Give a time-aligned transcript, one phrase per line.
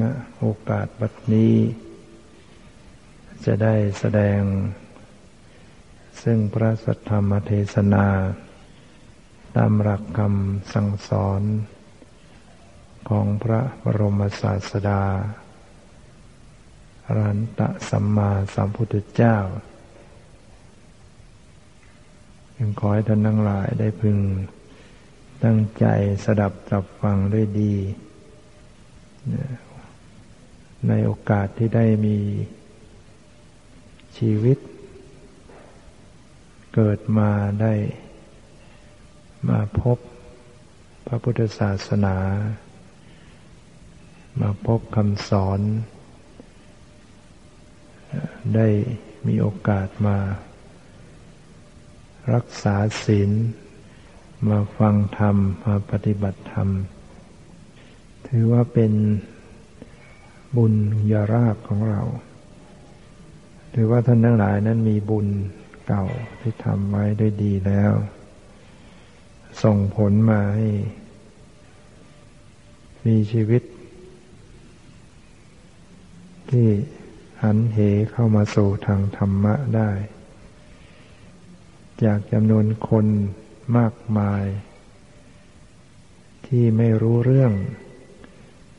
[0.00, 0.02] ณ
[0.38, 1.54] โอกาสบัดนี้
[3.44, 4.40] จะได้แสดง
[6.22, 8.06] ซึ่งพระสัทธรรมเทศนา
[9.56, 11.42] ตามหลักคำสั่งสอน
[13.08, 15.02] ของพระบรมศาสดา
[17.04, 19.36] อรันตะสัมมาสัมพุทธเจ้า
[22.58, 24.18] ยังขอให้ท่านทั้งหลายได้พึง
[25.44, 25.86] ตั้งใจ
[26.24, 27.74] สดับจับฟังด้วยดี
[30.88, 32.18] ในโอกาสที่ได้มี
[34.16, 34.58] ชีวิต
[36.74, 37.30] เกิดมา
[37.62, 37.74] ได้
[39.48, 39.98] มาพบ
[41.06, 42.16] พระพุทธศาสนา
[44.40, 45.60] มาพบคำสอน
[48.54, 48.68] ได้
[49.26, 50.18] มีโอกาสมา
[52.34, 53.30] รักษาศีล
[54.48, 56.68] มาฟังธรรม มาปฏิบัติธรรม
[58.26, 58.92] ถือว่าเป็น
[60.56, 60.74] บุญ
[61.12, 62.02] ยาราบของเรา
[63.74, 65.26] ถือว่าท่านทั้งหลายนั้นมีบุญ
[65.86, 66.04] เก่า
[66.40, 67.92] ที่ทำไว้ด้วยดีแล้ว
[69.62, 70.68] ส่งผลมาให้
[73.06, 73.62] มีชีวิต
[76.50, 76.68] ที่
[77.42, 77.78] หันเห
[78.12, 79.90] เข้ามาสู่ทางธรรมะได้
[82.04, 83.06] จากจำนวนคน
[83.76, 84.44] มากมาย
[86.46, 87.52] ที่ไม่รู้เรื่อง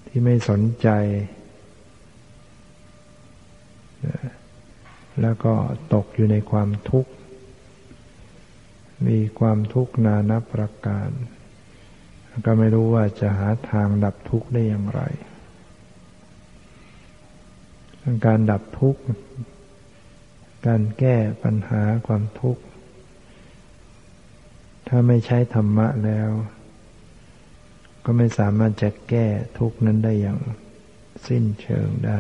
[0.08, 0.90] ที่ไม่สนใจ
[5.22, 5.54] แล้วก็
[5.94, 7.12] ตกอยู่ในความทุกข์
[9.08, 11.10] มีความทุกข์นานับประการ
[12.46, 15.02] ก็ไม่รู้ว่าจะหาทางดับทุกข์ได้อย่างไร
[18.26, 19.02] การดับทุกข์
[20.68, 22.64] การแก้ปัญหาความทุกข์
[24.88, 26.30] ถ้าไม่ใช้ธรรมะแล้ว
[28.06, 29.28] ก็ไม่สามารถจะแก้
[29.60, 30.40] ทุกข์นั้นได้อย่าง
[31.28, 32.20] สิ้นเชิงได้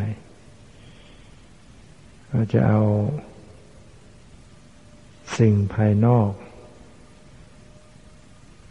[2.37, 2.81] เราจะเอา
[5.37, 6.31] สิ่งภายนอก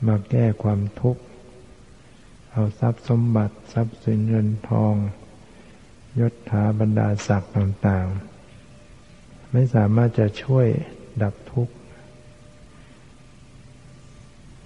[0.06, 1.22] มาแก้ความทุกข์
[2.52, 4.94] เอาทรัพย์สมบัติทรัพย์สินเงินทอง
[6.20, 10.66] ยศถาบรรดาศักดิ์ต่างๆ ไม่สามารถจะช่วย
[11.22, 11.74] ดับทุกข์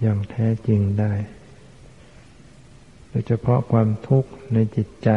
[0.01, 1.13] อย่างแท้จริงได้
[3.09, 5.09] โดยเฉพาะความทุกข์ในจิตใจ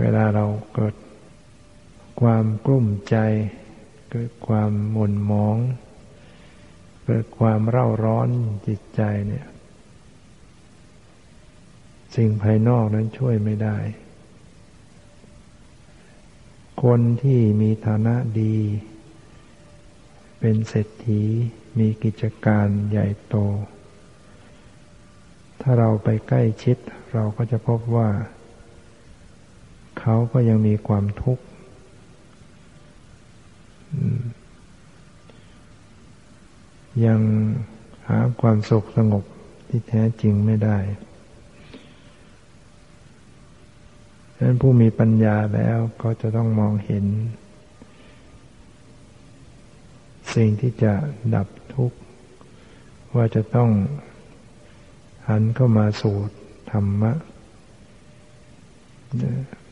[0.00, 0.94] เวลาเราเกิด
[2.20, 3.16] ความกลุ้มใจ
[4.10, 5.56] เกิดความหม่นหมอง
[7.04, 8.28] เกิดความเร่าร้อน
[8.66, 9.46] จิตใจเนี่ย
[12.16, 13.76] สิ่งภายนอกนั้นช่วยไม่ได้
[16.82, 18.56] คนที่มีฐานะดี
[20.40, 21.22] เป็นเศรษฐี
[21.78, 23.36] มีกิจการใหญ่โต
[25.60, 26.76] ถ้าเราไปใกล้ชิด
[27.14, 28.08] เราก็จะพบว่า
[30.00, 31.44] เขาก็ยังมีความทุกข์
[37.06, 37.20] ยัง
[38.08, 39.24] หาความสุขสงบ
[39.68, 40.78] ที่แท้จริงไม่ได้
[44.36, 47.04] ดังนั้นผู้มีปัญญาแล้วก็จะต้องมองเห็น
[50.34, 50.92] สิ่งที่จะ
[51.34, 51.98] ดับทุกข์
[53.16, 53.70] ว่าจะต้อง
[55.28, 56.16] หันเข้ามาสู่
[56.70, 57.12] ธรรมะ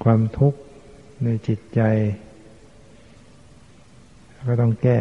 [0.04, 0.58] ความทุกข์
[1.24, 1.80] ในจิตใจ
[4.46, 5.00] ก็ต้องแก้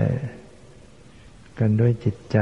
[1.60, 2.40] กันด้วยจิตใจ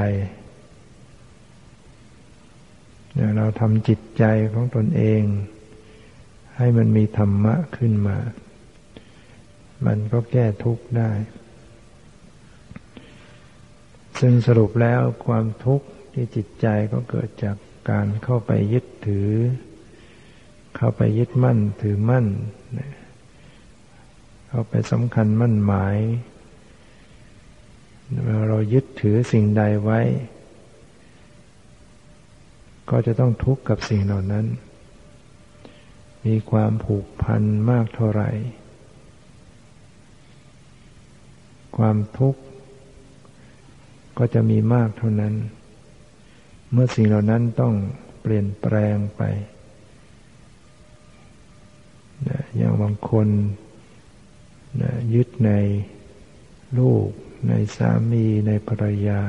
[3.38, 4.24] เราทำจิตใจ
[4.54, 5.22] ของตนเอง
[6.58, 8.18] ให้มันมีธรรมะขึ้นมา
[9.86, 11.12] มันก็แก้ทุกข์ได้
[14.20, 17.58] ซึ่งสรุปแล้วความทุกข์ที่จิตใจก็เกิดจาก
[17.90, 19.32] การเข้าไปยึดถือ
[20.76, 22.28] เข้าไปยึดมั่นถือมั่น
[24.50, 25.98] เข้าไปสำคัญมั่นหมาย
[28.48, 30.00] เรายึดถือสิ่งใดไว้
[32.90, 34.46] ก็จะต้องทุกข์กับสิ่งเหล่านั้น
[36.26, 38.30] มีความผูกพันมากเท่าไหร่
[41.78, 42.42] ความทุกข์
[44.18, 45.34] ก็จะมีมากเท่านั้น
[46.72, 47.74] เมื่อสิ่งเหล่านั้นต้อง
[48.22, 49.22] เปลี่ยนแปลงไป
[52.58, 53.28] อย่างบางคน
[55.14, 55.52] ยึดใน
[56.80, 57.10] ลูก
[57.48, 59.22] ในสามีในภรรยา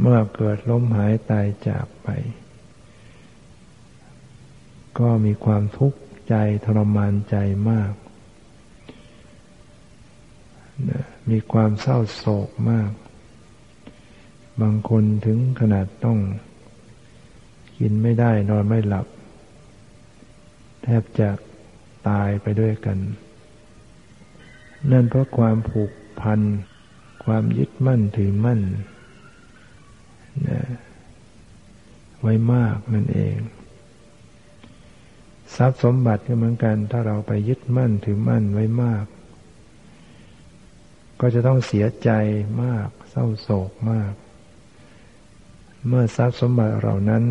[0.00, 2.08] เมื่อเกิดล้มหายตายจากไป
[4.98, 6.34] ก็มีความทุกข์ใจ
[6.64, 7.36] ทรมานใจ
[7.70, 7.92] มาก
[11.30, 12.90] มีความเศร้าโศกมาก
[14.60, 16.18] บางคนถึงขนาดต้อง
[17.78, 19.06] กินไม่ได้นอนไม่หลับ
[20.82, 21.30] แทบจะ
[22.08, 22.98] ตายไปด้วยกัน
[24.92, 26.40] นั่นเพราะความผูกพัน
[27.24, 28.60] ความยึดมั่นถือมั่น
[30.48, 30.60] นะ
[32.22, 33.36] ไว้มากนั่นเอง
[35.56, 39.04] ทรัพย์สมบัติก็เหมือนกัน ถ้าเราไปยึดมั่นถือมั่นไว้มาก
[41.20, 42.10] ก็จะต้องเสียใจ
[42.62, 44.12] มาก เศร้าโศกมาก
[45.86, 47.24] เมื่อทรัพย์สมบัติเหล่านั้น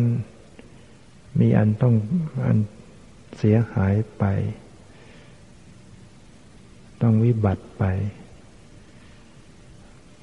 [1.40, 1.94] มีอันต้อง
[2.46, 2.58] อัน
[3.38, 4.24] เสียหายไป
[7.02, 7.84] ต้องวิบัติไป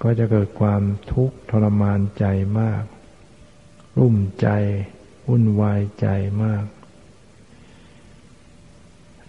[0.01, 0.81] ก็จะเกิดความ
[1.11, 2.25] ทุกข์ทรมานใจ
[2.59, 2.83] มาก
[3.99, 4.47] รุ่มใจ
[5.27, 6.07] วุ่นวายใจ
[6.43, 6.65] มาก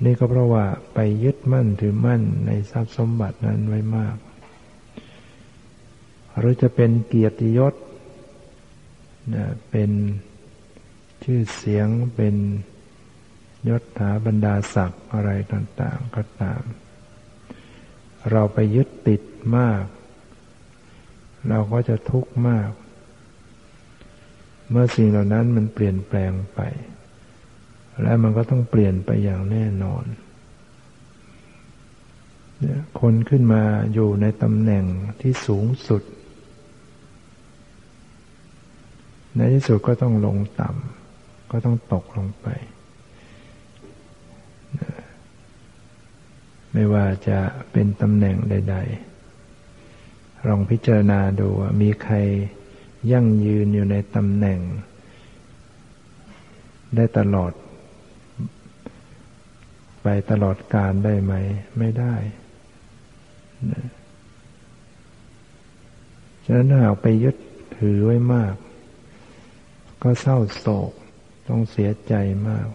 [0.05, 0.65] นี่ก็เพราะว่า
[0.95, 4.17] ไปยึดมั่นถือมั่นในทรัพย์สมบัตินั้นไว้มาก
[6.39, 7.75] หรือจะเป็นเกียรติยศ
[9.71, 9.91] เป็น
[11.25, 12.35] ชื่อเสียงเป็น
[13.69, 16.63] ยศถาบรรดาศักดิ์อะไรต่าง ๆ ก็ตาม
[18.33, 19.23] เราไปยึดติด
[19.57, 19.85] มาก
[21.49, 22.71] เราก็จะทุกข์มาก
[24.71, 26.61] เมื่อสิ่งเหล่านั้นมันเปลี่ยนแปลงไป
[28.03, 30.05] และมันก็ต้องเปลี่ยนไปอย่างแน่นอน
[33.01, 33.63] คนขึ้นมา
[33.93, 34.85] อยู่ในตำแหน่ง
[35.21, 36.03] ที่สูงสุด
[39.37, 42.47] ในที่สุดก็ต้องลงต่ำก็ต้องตกลงไป
[46.79, 47.39] ไม่ว่าจะ
[47.73, 48.77] เป็นตำแหน่งใด
[49.61, 52.17] ๆ ลองพิจารณาดูว่ามีใคร
[53.13, 54.61] ยั่งยืนอยู่ในตำแหน่ง
[56.97, 57.53] ได้ตลอด
[60.03, 61.35] ไปตลอดการได้ไหม
[61.79, 62.15] ไม่ได้
[66.45, 67.37] ฉะนั้นหากไปยึด
[67.79, 68.55] ถือไว้มาก
[70.03, 70.93] ก็เศร้าโศก
[71.49, 72.15] ต้องเสียใจ
[72.49, 72.69] มาก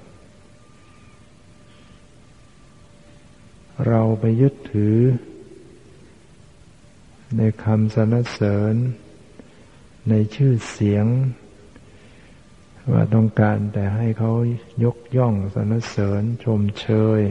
[3.87, 4.97] เราไปยึดถือ
[7.37, 8.75] ในคำสรรเสริญ
[10.09, 11.05] ในชื่อเสียง
[12.91, 14.31] ว่าต้องการแต่ให้เขา
[14.83, 16.87] ยกย่องสรรเสริญชมเช
[17.19, 17.21] ย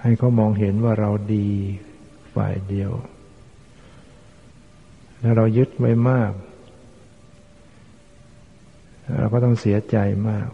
[0.00, 1.48] ให้เขามองเห็นว่าเราดี
[2.34, 2.92] ฝ่ายเดียว
[5.22, 6.32] ถ้าเรายึดไว้มาก
[9.18, 9.96] เราก็ต้องเสียใจ
[10.28, 10.48] มาก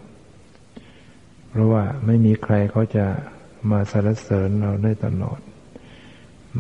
[1.49, 3.07] เพราะว่าไม่มีใครเขาจะ
[3.71, 5.41] มาสรรเสริญเราได้ตลอด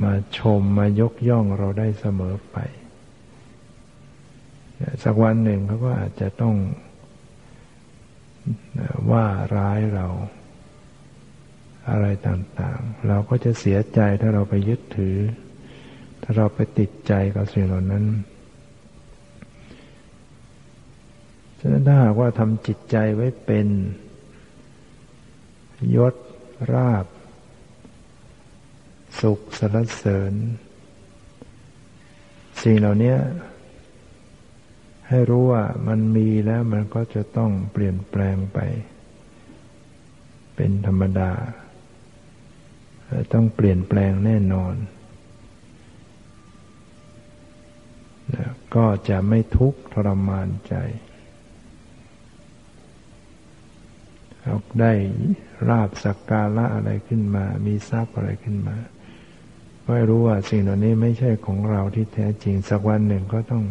[0.02, 2.56] มาชมมายกย่องเราได้เสมอไป
[5.04, 6.56] สักวันหนึ่งเขาก็อาจจะต้อง
[9.10, 10.06] ว่าร้ายเรา
[11.90, 15.16] อะไรต่างๆ เราก็จะเสียใจถ้าเราไปยึดถือ
[16.22, 18.04] ถ้าเราไปติดใจกับสิ่งเหล่านั้น
[21.58, 23.68] ฉะนั้นถ้าหากว่าทำจิตใจไว้เป็น
[25.96, 26.14] ยศ
[26.72, 27.06] ราบ
[29.20, 30.32] สุขสรรเสริญ
[32.62, 33.16] สิ่งเหล่านี้
[35.08, 38.58] ให้รู้ว่ามันมีแล้วมันก็จะต้องเปลี่ยนแปลงไป
[40.56, 41.32] เป็นธรรมดา
[43.32, 44.74] ต้องเปลี่ยนแปลงแน่นอน
[48.74, 50.74] ก็จะไม่ทุกข์ทรมานใจ
[54.28, 54.36] เรา
[54.80, 54.92] ได้
[55.68, 58.76] ราบสักการะอะไรขึ้นมา มีทรัพย์อะไรขึ้นมา
[59.84, 63.64] ก็รู้ว่าสิ่งเหล่านี้ไม่ใช่ของเราที่แท้จริง สักวันหนึ่งก็ต้อง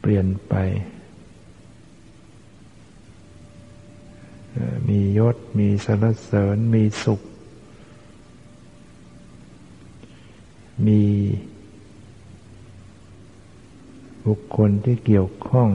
[0.00, 0.54] เปลี่ยนไป
[4.88, 7.20] มียศ มีสรรเสริญ มีสุข
[10.86, 11.02] มี
[14.26, 15.70] บุคคลที่เกี่ยวข้อง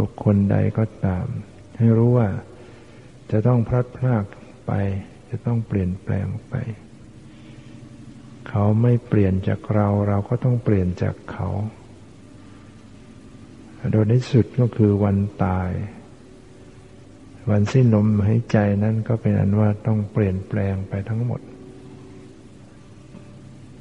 [0.00, 1.26] บุคคลใดก็ตาม
[1.78, 2.28] ให้รู้ว่า
[3.30, 4.24] จะต้องพลัดพราก
[4.66, 4.72] ไป
[5.30, 6.54] จะต้องเปลี่ยนแปลงไป
[8.48, 11.48] เขาไม่เปลี่ยนจากเรา เราก็ต้องเปลี่ยนจากเขา
[13.92, 15.70] โดยในสุดก็คือวันตาย
[17.50, 21.40] วันสิ้นลมหายใจนั้นก็เป็นอันว่าต้องเปลี่ยนแปลงไปทั้งหมด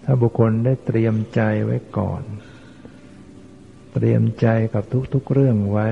[0.04, 2.24] ถ้าบุคคลได้เตรียมใจไว้ก่อน
[3.94, 5.90] เตรียมใจกับทุกๆเรื่องไว้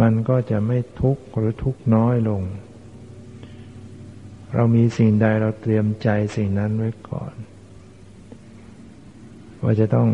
[0.00, 2.42] มันก็จะไม่ทุกข์หรือทุกข์น้อยลง
[4.54, 7.34] เรามีสิ่งใดเราเตรียมใจสิ่งนั้นไว้ก่อน
[9.62, 10.08] ว่าจะต้อง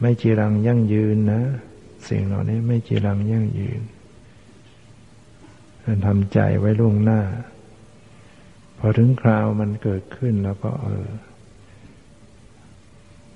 [0.00, 1.42] ไม่จีรังยั่งยืนนะ
[2.08, 3.80] สิ่งเหล่านี้ไม่จีรังยั่งยืน
[6.06, 7.20] ทำใจไว้ล่วงหน้า
[8.78, 11.08] พอถึงคราวมันเกิดขึ้นแล้วก็เออ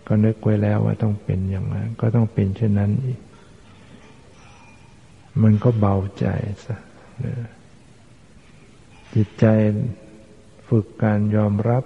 [0.06, 3.18] ก็นึกไว้แล้วว่าต้องเป็นอย่างนั้น ก็ต้องเป็นเช่นนั้นอีก
[5.42, 6.26] มันก็เบาใจ
[6.64, 6.76] ซะ
[9.14, 9.46] จิตใจ
[10.68, 11.84] ฝึกการยอมรับ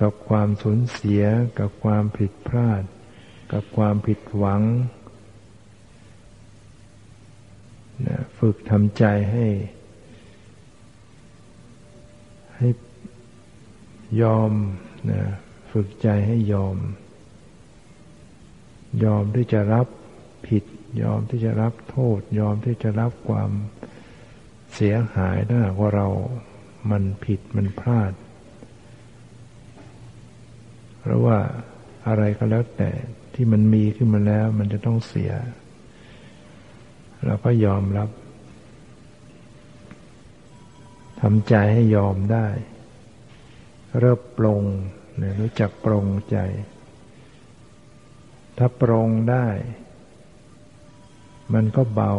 [0.00, 1.22] กับความสูญเสีย
[1.58, 2.82] กับความผิดพลาด
[3.52, 4.62] กับความผิดหวัง
[8.06, 9.46] นะฝึกทำใจให้
[12.56, 12.68] ให้
[14.22, 14.52] ยอม
[15.10, 15.22] นะ
[15.72, 16.76] ฝึกใจให้ยอม
[19.04, 19.86] ยอมที่จะรับ
[20.48, 20.64] ผิด
[21.00, 23.50] ยอมที่จะรับโทษ ยอมที่จะรับความ
[24.74, 26.08] เสียหายถ้าหากว่าเรา
[26.90, 28.12] มันผิดมันพลาด
[31.04, 31.38] หรือว่า
[32.06, 32.90] อะไรก็แล้วแต่
[33.34, 35.32] ที่มันมีขึ้นมาแล้ว มันจะต้องเสีย
[37.26, 38.10] เราก็ยอมรับ
[41.20, 42.46] ทำใจให้ยอมได้
[43.98, 44.62] เริ่มปรง
[45.18, 46.38] เนี่ยรู้จักปรงใจ
[48.58, 49.46] ถ้าปรงได้
[51.54, 52.12] มันก็เบา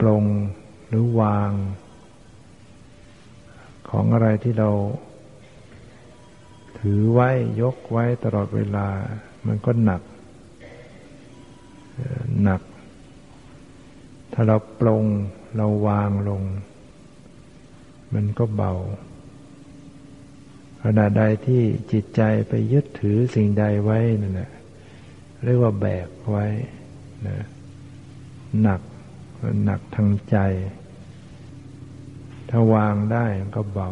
[0.00, 0.24] ปรง
[0.88, 1.52] หรือวาง
[3.88, 4.70] ของอะไรที่เรา
[6.78, 8.88] ถือไว้ยกไว้ตลอดเวลา
[9.46, 10.02] มันก็หนัก
[12.42, 12.62] หนัก
[14.32, 15.04] ถ้าเราปรง
[15.56, 16.42] เราวางลง
[18.14, 18.72] มันก็เบา
[20.82, 21.62] ขณะใดที่
[21.92, 24.50] จิตใจไปยึดถือสิ่งใดไว้นั่นแหละ
[25.44, 26.46] เรียกว่าแบกไว้
[27.26, 27.38] นะ
[28.62, 28.80] หนัก
[29.64, 30.36] หนักทางใจ
[32.50, 33.90] ถ้าวางได้ก็เบา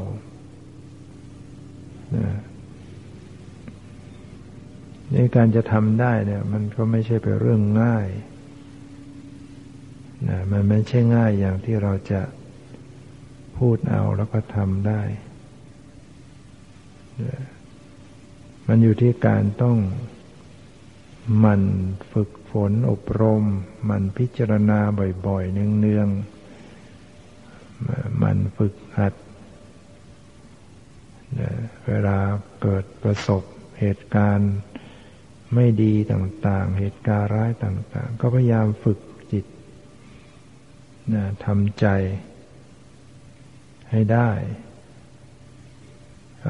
[5.13, 8.09] ในการจะทำได้เนี่ย มันก็ไม่ใช่เป็นเรื่องง่าย
[10.29, 12.23] นะมันไม่ใช่ง่ายอย่างที่เราจะ
[13.59, 15.03] พูดเอาแล้วก็ทำได้
[18.69, 19.77] มันอยู่ที่การต้อง
[21.45, 21.61] มัน
[22.13, 23.45] ฝึกฝนอบรม
[23.91, 24.81] มันพิจารณา
[25.27, 29.15] บ่อยๆ เนืองๆ มันฝึกหัด
[31.87, 32.19] เวลา
[32.63, 33.43] เกิดประสบ
[33.81, 34.53] เหตุการณ์
[35.55, 38.99] ไม่ดีต่างๆ เหตุการณ์ร้ายต่าง ๆ ก็พยายามฝึก
[39.33, 39.45] จิต
[41.45, 41.87] ทำใจ
[43.91, 44.31] ให้ได้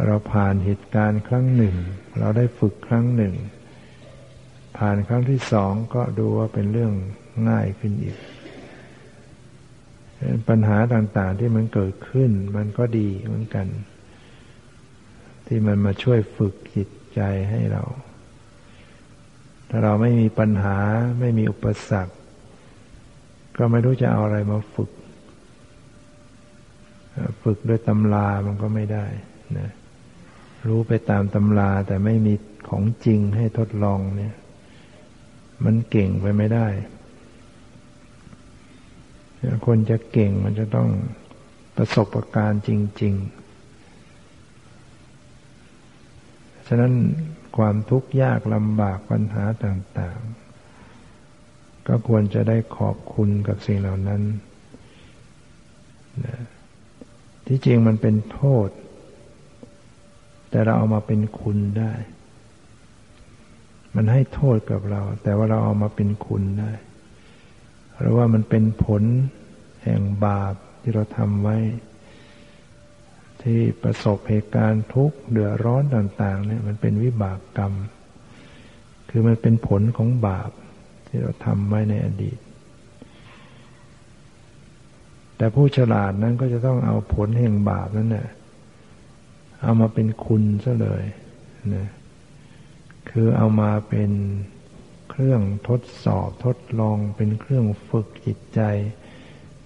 [0.07, 1.77] เราผ่านเหตุการณ์ครั้งหนึ่ง
[2.19, 3.35] เราได้ฝึกครั้งหนึ่ง
[4.77, 6.93] ผ่านครั้งที่สองก็ดูว่าเป็นเรื่อง
[7.49, 8.17] ง่ายขึ้นอีก
[10.49, 13.67] ปัญหาต่างๆที่มันเกิดขึ้น มันก็ดีเหมือนกัน
[15.47, 17.83] ที่มันมาช่วยฝึกจิตใจให้เรา
[19.69, 20.79] ถ้าเราไม่มีปัญหา
[21.21, 22.15] ไม่มีอุปสรรค
[23.59, 24.91] ก็ไม่รู้จะเอาอะไรมาฝึก
[27.43, 29.07] ฝึกด้วยตำรามันก็ไม่ได้
[29.59, 29.71] นะ
[30.69, 32.35] รู้ไปตามตำราแต่ไม่มี
[32.69, 34.35] ของจริงให้ทดลองเนี่ย
[35.65, 36.67] มันเก่งไปไม่ได้
[39.67, 40.89] คนจะเก่งมันจะต้อง
[41.77, 42.71] ประสบะการณ์จ
[43.03, 43.43] ริง ๆ
[46.67, 46.93] ฉะนั้น
[47.57, 50.21] ความทุกข์ยากลำบากปัญหาต่าง
[51.03, 54.23] ๆ ก็ควรจะได้ขอบคุณกับสิ่งเหล่านั้น
[56.25, 56.37] นะ
[57.47, 58.69] ที่จริงมันเป็นโทษ
[60.51, 61.93] แต่เราเอามาเป็นคุณได้
[63.97, 66.73] มันให้โทษกับเรา แต่ว่าเราเอามาเป็นคุณได้
[67.99, 69.03] หรือว่ามันเป็นผล
[69.83, 71.57] แห่งบาปที่เราทำไว้
[73.43, 77.73] ที่ประสบเหตุการณ์ทุกข์เดือดร้อนต่าง ๆ เนี่ย มันเป็นวิบากกรรม
[79.11, 80.51] คือมันเป็นผลของบาป
[81.07, 82.39] ที่เราทำไว้ในอดีต
[85.37, 88.29] แต่ผู้ฉลาดนั้นก็จะต้องเอาผลแห่งบาปนั้นเนี่ย
[89.63, 91.05] เอามาเป็นคุณซะเลย
[91.75, 91.89] นะ
[93.13, 94.13] คือเอามาเป็น
[95.11, 98.61] เครื่องทดสอบทดลอง เป็นเครื่องฝึกจิตใจ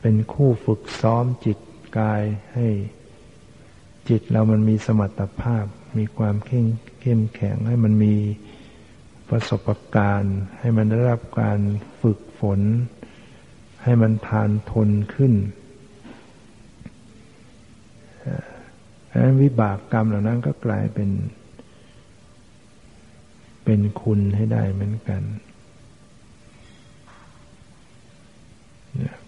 [0.01, 1.59] เป็นคู่ฝึกซ้อมจิต
[1.99, 2.23] กาย
[2.55, 2.69] ให้
[4.09, 5.65] จิตเรามันมีสมรรถภาพ
[5.99, 6.67] มีความเข้ม
[7.01, 8.15] เข้มแข็งให้มันมี
[9.29, 11.61] ประสบการณ์ ให้มันได้รับการ
[12.01, 12.61] ฝึกฝน
[13.83, 15.33] ให้มันทานทนขึ้น
[19.11, 21.11] ดังนั้นวิบากกรรมเหล่านั้นก็กลายเป็น
[23.67, 25.23] เป็นคุณให้ได้เหมือนกัน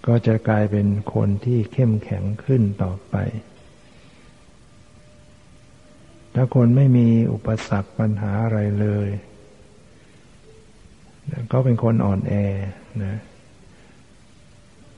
[0.07, 3.17] ก็จะกลายเป็นคนที่เข้มแข็งขึ้นต่อไป
[6.35, 9.09] ถ้าคนไม่มีอุปสรรคปัญหาอะไรเลย
[11.53, 12.35] ก็เป็นคนอ่อนแอ
[13.05, 13.17] นะ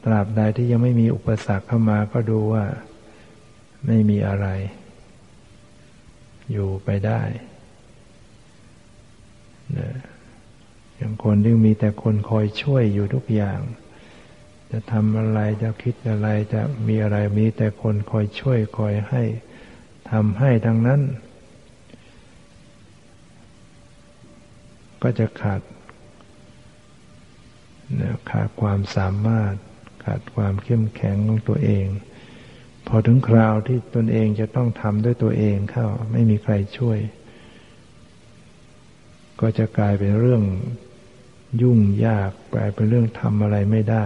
[0.04, 2.64] ตราบใดที่ยังไม่มีอุปสรรคเข้ามาก็ดูว่า
[3.86, 4.46] ไม่มีอะไร
[6.50, 7.22] อยู่ไปได้
[10.96, 13.60] อย่างคนที่มีแต่คนคอยช่วยอยู่ทุกอย่าง
[14.70, 19.22] จะทำอะไรจะคิดอะไรจะมีอะไรมีแต่คนคอยช่วยคอยให้
[20.10, 21.00] ทำให้ทั้งนั้น
[25.02, 25.60] ก็จะขาด
[28.30, 29.54] ขาดความสามารถ
[30.04, 31.86] ขาดความเข้มแข็งของตัวเอง
[32.86, 36.98] พอถึงคราวที่ตนเองจะต้องทำด้วยตัวเองเข้าไม่มีใครช่วย
[39.40, 40.42] ก็จะกลายเป็นเรื่อง
[41.62, 44.04] ยุ่งยากกลายเป็นเรื่องทำอะไรไม่ได้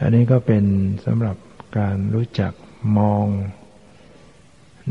[0.00, 0.64] อันนี้ก็เป็น
[1.04, 1.36] สำหรับ
[1.78, 2.52] การรู้จัก
[2.98, 3.26] มอง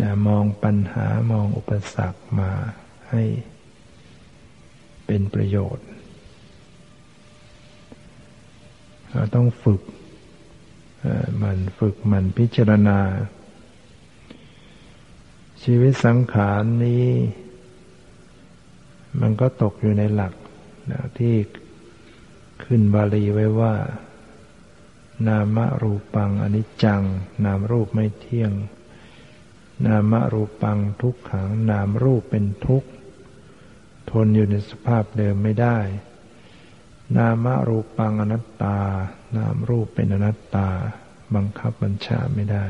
[0.02, 2.52] นะมองปัญหามองอุปสรรคมา
[3.10, 3.24] ให้
[5.06, 5.88] เป็นประโยชน์
[9.12, 9.82] เราต้องฝึก
[11.42, 13.00] มันฝึกมันพิจารณา
[15.70, 17.08] ชีวิตสังขารนี้
[19.22, 20.34] มันก็ตกอยู่ในหลัก
[20.92, 21.36] นะที่
[22.64, 23.76] ขึ้นบาลีไว้ว่า
[25.28, 27.02] นามรูปังอนิจจัง
[27.46, 28.52] นามรูปไม่เที่ยง
[29.86, 32.90] นามรูปังทุกขัง นามรูปเป็นทุกข์
[34.12, 35.78] ทนอยู่ในสภาพเดิมไม่ได้
[37.18, 38.80] นามรูปังอนัตตา
[39.38, 40.70] นามรูปเป็นอนัตตา
[41.36, 42.68] บังคับบัญชาไม่ได้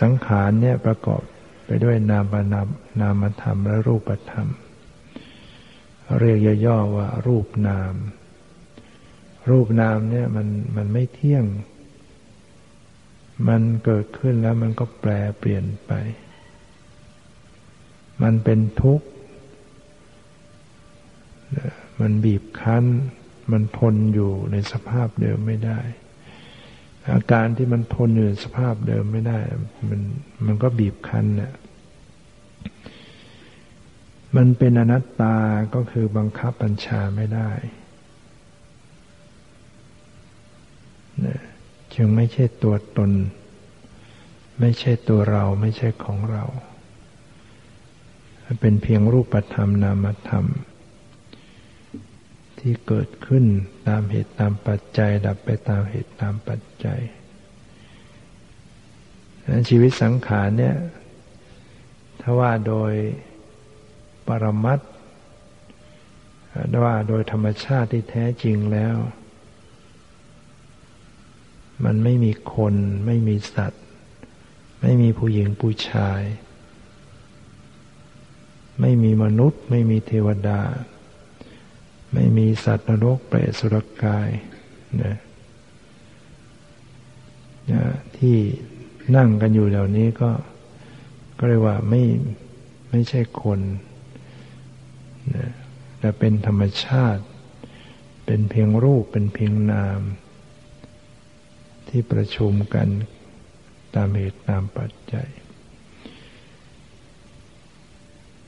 [0.00, 1.22] สังขารเนี่ยประกอบ
[1.66, 2.68] ไปด้วยนามนาม
[3.00, 4.48] นามธรรมและรูปธรรม
[6.20, 7.94] เรียกย่อๆว่ารูปนาม
[9.50, 11.44] รูปนามเนี่ยมันมันไม่เที่ยง
[13.48, 15.92] มันเกิดขึ้นแล้วมันก็แปลเปลี่ยนไป
[18.22, 19.06] มันเป็นทุกข์
[22.00, 22.84] มันบีบคั้น
[23.50, 25.80] มันทนอยู่ในสภาพเดิมไม่ได้
[27.12, 29.38] อาการที่มันทนอยู่ในสภาพเดิมไม่ได้
[29.88, 30.00] มัน
[30.46, 31.52] มันก็บีบคั้นเนี่ย
[34.36, 35.36] มันเป็นอนัตตา
[35.74, 37.50] ก็คือบังคับบัญชาไม่ได้
[41.94, 43.10] จึงไม่ใช่ตัวตน
[44.60, 46.44] ไม่ใช่ตัวเราไม่ใช่ของเรา
[48.60, 50.44] เป็นเพียงรูปธรรมนามธรรม
[52.58, 53.44] ที่เกิดขึ้น
[53.88, 57.00] ตามเหตุตามปัจจัยดับไปตามเหตุตามปัจ จัย
[59.48, 60.76] นั้นชีวิตสังขารเนี่ย
[62.20, 62.92] ถ้าว่าโดย
[64.26, 64.80] ปรมัต
[66.84, 68.96] ว่าโดยธรรมชาติที่แท้จริงแล้ว
[71.84, 72.74] มันไม่มีคน
[73.06, 73.82] ไม่มีสัตว์
[74.82, 76.22] ไม่มีผู้หญิงผู้ชาย
[78.80, 80.60] ไม่มีมนุษย์ ไม่มีเทวดา
[82.14, 84.28] ไม่มีสัตว์นรกเปรตสุรกาย
[85.02, 85.27] นะนะ
[88.18, 88.36] ที่
[89.16, 90.30] นั่งกันอยู่เหล่านี้ก็
[91.38, 92.02] ก็เรียกว่าไม่
[92.90, 93.60] ไม่ใช่คน
[95.34, 95.48] นะ
[95.98, 97.22] แต่เป็นธรรมชาติ
[98.26, 100.00] เป็นเพียงรูปเป็นเพียงนาม
[101.88, 102.88] ที่ประชุมกัน
[103.94, 105.28] ตามเหตุตามปัจจัย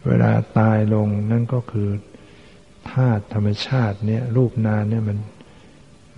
[0.06, 1.88] เวลาตายลงนั่นก็คือ
[2.92, 5.18] ธาตุธรรมชาติเนี่ยรูปนานเนี่ยมัน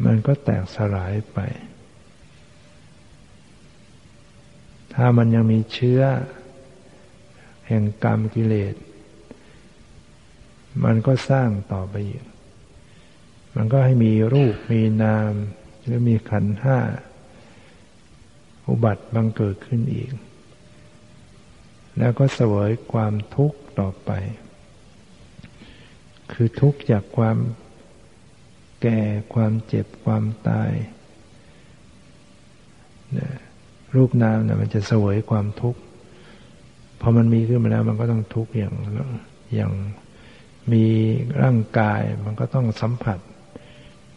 [0.05, 1.39] มันก็แตกสลายไป
[4.95, 6.03] ถ้ามันยังมีเชื้อ
[7.67, 8.75] แห่งกรรมกิเลส
[10.85, 12.25] มันก็สร้างต่อไปอีก
[13.57, 15.33] มันก็ให้มีรูปมีนาม
[15.85, 16.79] หรือมีขันห้า
[18.69, 20.13] อุบัติบังเกิดขึ้นอีก
[21.99, 24.11] แล้วก็เสวยความทุกข์ต่อไป
[26.33, 27.39] คือทุกข์จากความ
[28.83, 29.01] แก่
[29.35, 30.71] ความเจ็บความตาย
[33.95, 35.81] รูปนามเนะมันจะเสวยความทุกข์
[37.01, 38.75] พอมันมีขึ้นมาแล้ว มันก็ต้องทุกข์อย่าง
[39.55, 39.73] อย่าง
[40.73, 40.85] มี
[41.43, 43.19] ร่างกายมันก็ต้องสัมผัส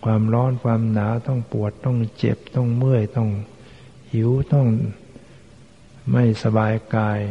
[0.05, 3.29] ความร้อนความหนาวต้องปวดต้องเจ็บต้องเมื่อยต้อง
[4.11, 4.67] หิวต้อง
[6.11, 7.21] ไม่สบายกาย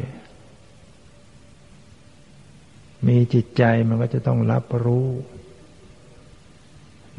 [3.07, 5.09] มีจิตใจมันก็จะต้องรับรู้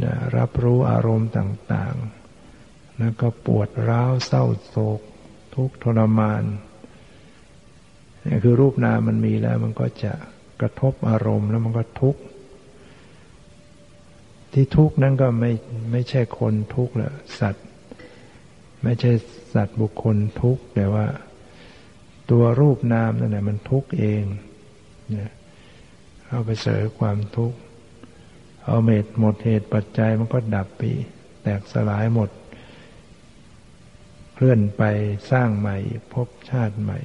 [0.03, 1.95] นะรับรู้อารมณ์ต่าง
[2.47, 5.01] ๆ แล้วก็ปวดร้าวเศร้าโศก
[5.55, 6.43] ทุกข์ทรมาน
[8.25, 10.13] นี่คือรูปนามมันมีแล้ว มันก็จะ
[10.61, 12.21] กระทบอารมณ์แล้วมันก็ทุกข์
[14.53, 15.51] ที่ทุกข์นั้นก็ไม่
[15.91, 17.65] ไม่ใช่คนทุกข์แหละสัตว์
[18.83, 19.11] ไม่ใช่
[19.53, 21.05] สัตว์บุคคลทุกข์แต่ว่า
[22.31, 24.23] ตัวรูปนามนั่นแหละมันทุกข์เอง
[25.11, 25.31] เนี่ย
[26.25, 27.57] เข้าไปเสวยความทุกข์
[28.65, 30.81] เอาเมตหมดเหตุปัจจัยมันก็ดับไป
[31.43, 32.29] แตกสลายหมด
[34.37, 34.83] เคลื่อนไป
[35.31, 35.77] สร้างใหม่
[36.13, 36.99] พบชาติใหม่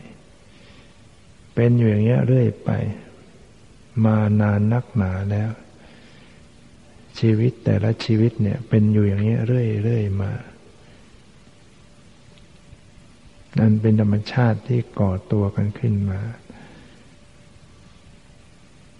[1.54, 2.70] เป็นอยู่อย่างเงี้ยเรื่อยไป
[4.04, 5.50] มานานนักหนาแล้ว
[7.18, 10.32] ชีวิตแต่ละชีวิตเนี่ย เป็นอยู่อย่างเงี้ยเรื่อยๆมา
[13.58, 16.20] นั่นเป็นธรรมชาติที่ก่อตัวกันขึ้นมา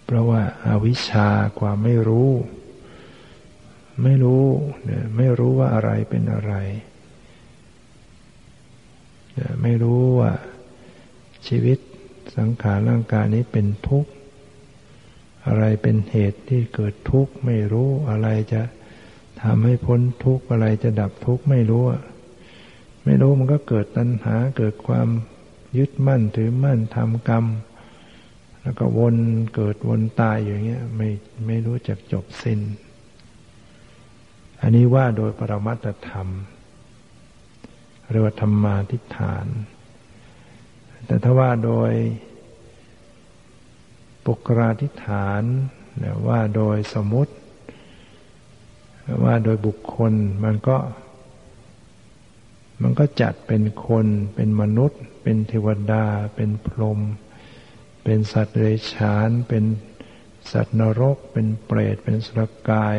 [0.05, 2.31] เพราะว่าอาวิชชาความไม่รู้
[4.03, 4.45] ไม่รู้
[4.83, 6.53] เนี่ยไม่รู้ว่าอะไรเป็นอะไร
[9.61, 10.31] ไม่รู้ว่า
[11.47, 11.77] ชีวิต
[12.37, 14.11] สังขารร่างกายนี้เป็นทุกข์
[15.47, 18.61] อะไรเป็นเหตุที่เกิดทุกข์ไม่รู้อะไรจะ
[19.41, 21.83] ทำให้พ้นทุกข์อะไรจะดับทุกข์ไม่รู้
[23.05, 25.07] ไม่รู้มันก็เกิดตัณหาเกิดความ
[25.77, 27.45] ยึดมั่นถือมั่นทำกรรม
[28.61, 29.15] แล้วก็วน
[29.55, 31.09] เกิดวนตายอย่างเงี้ยไม่
[31.45, 32.59] ไม่รู้จักจบสิน้น
[34.61, 36.27] อันนี้ว่าโดยปรมัตธรรม
[38.11, 39.45] เรียกว่าธรรมาทิฏฐาน
[41.05, 41.91] แต่ถ้าว่าโดย
[44.25, 45.43] ปุกราทิฏฐาน
[46.27, 47.33] ว่าโดยสมมติ
[49.23, 50.77] ว่าโดยบุคคลมันก็
[52.81, 56.99] มันก็จัดเป็นคนเป็นมนุษย์ เป็นเทวดา เป็นพรหม
[58.03, 59.63] เป็นสัตว์เดรัจฉาน เป็น
[60.51, 62.97] สัตว์นรก เป็นเปรตเป็นสรกาย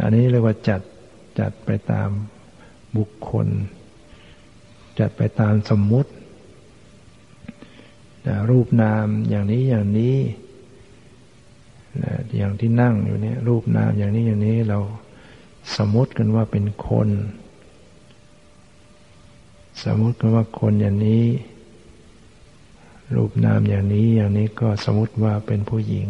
[0.00, 0.80] อันนี้เรียกว่าจัด
[1.38, 2.10] จัดไปตาม
[2.96, 3.48] บุคคล
[4.98, 6.10] จัดไปตามสมมุติ
[8.50, 10.16] รูปนามอย่างนี้อย่างนี้
[12.36, 14.78] อย่างที่นั่งอยู่เนี่ยรูปนามอย่างนี้อย่างนี้เรา
[15.76, 17.08] สมมติกันว่าเป็นคน
[19.84, 21.24] สมมติกันว่าคนอย่างนี้
[23.16, 26.08] รูปนามอย่างนี้อย่างนี้ก็สมมติว่าเป็นผู้หญิง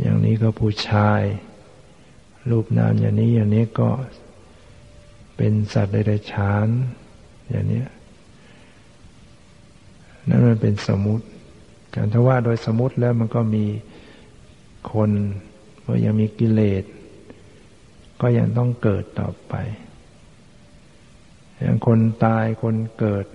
[0.00, 1.22] อย่างนี้ก็ผู้ชาย
[2.50, 3.88] รูปนามอย่างนี้อย่างนี้ก็
[5.36, 6.68] เป็นสัตว์ใดๆฉาน
[7.50, 7.82] อย่างนี้
[10.28, 11.26] นั่นมันเป็นสมมติ
[11.94, 13.64] การถ้าว่าโดยสมมติแล้วมันก็มี
[14.92, 15.10] คน
[15.82, 16.84] เมื่อยังมีกิเลส
[18.20, 19.54] ก็ยังต้องเกิดต่อไป
[21.60, 23.26] อย่างคนตายคนเกิด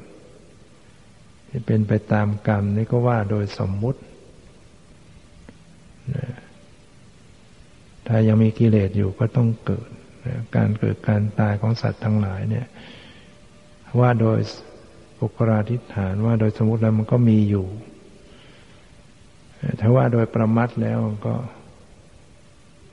[1.49, 3.99] ที่เป็นไปตามกรรมนี่ก็ว่าโดยสมมุติ
[8.11, 9.89] ถ้ายังมีกิเลสอยู่ก็ต้องเกิด
[10.55, 12.67] การเกิดการตายของสัตว์ทั้งหลายเนี่ย
[13.99, 14.39] ว่าโดย
[15.17, 17.67] ปุกราธิฐานว่าโดยสมมติแล้วมันก็มีอยู่
[19.79, 21.35] ถ้าว่าโดยประมัดแล้วก็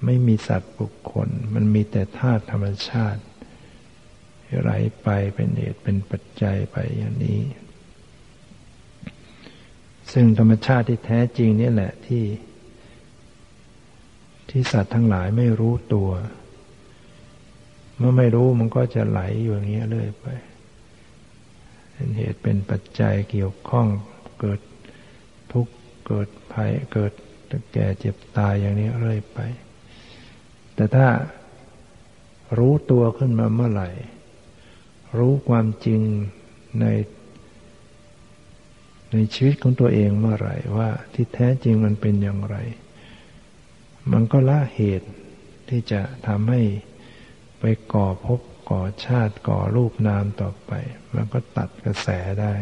[0.05, 3.23] ไม่มีสัตว์บุคคล มันมีแต่ธาตุธรรมชาติ
[4.63, 4.71] ไหล
[5.03, 7.41] ไปเป็นเหตุเป็นปัจจัยไปอย่างนี้
[10.13, 12.23] ซึ่งธรรมชาติที่แท้จริงนี่แหละที่
[14.51, 16.11] ที่สัตว์ทั้งหลายไม่รู้ตัว
[17.99, 20.27] เมื่อไม่รู้มันก็จะไหลอยู่อย่างนี้เรื่อยไป
[21.93, 23.87] เป็นเหตุเป็นปัจจัยเกี่ยวข้อง
[24.41, 24.61] เกิด
[25.53, 25.73] ทุกข์
[26.07, 27.13] เกิดภัยเกิด
[27.73, 29.39] แก่เจ็บตายอย่างนี้เรื่อยไป
[30.75, 31.07] แต่ถ้า
[32.59, 33.91] รู้ตัวขึ้นมาเมื่อไหร่
[35.19, 36.01] รู้ความจริง
[36.81, 36.87] ใน
[39.13, 42.57] ในชีวิตของตัวเองเมื่อไหร่ว่าที่แท้จริงมันเป็นอย่างไร
[44.12, 45.09] มันก็ละเหตุ
[45.69, 46.61] ที่จะทำให้
[47.61, 48.40] ไปก่อภพ
[48.71, 50.73] ก่อชาติก่อรูปนามต่อไป
[51.14, 52.09] มันก็ตัดกระแส
[52.40, 52.55] ได้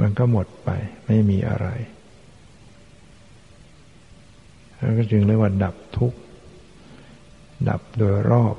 [0.00, 0.70] มันก็หมดไป
[1.06, 1.68] ไม่มีอะไร
[4.76, 6.18] แล้วก็จึงเรียกว่าดับทุกข์
[7.68, 8.56] ดับโดยรอบ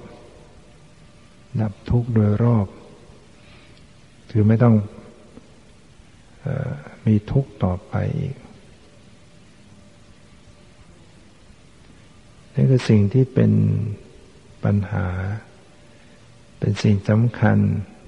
[1.62, 2.68] ดับทุกข์โดยรอบ
[4.32, 4.76] คือไม่ต้อง
[6.46, 6.48] อ
[7.06, 8.36] มีทุกข์ต่อไปอีก
[12.56, 13.52] นี่นคือสิ่งที่เป็น
[14.64, 15.08] ปัญหา
[16.60, 17.58] เป็นสิ่งสำคัญ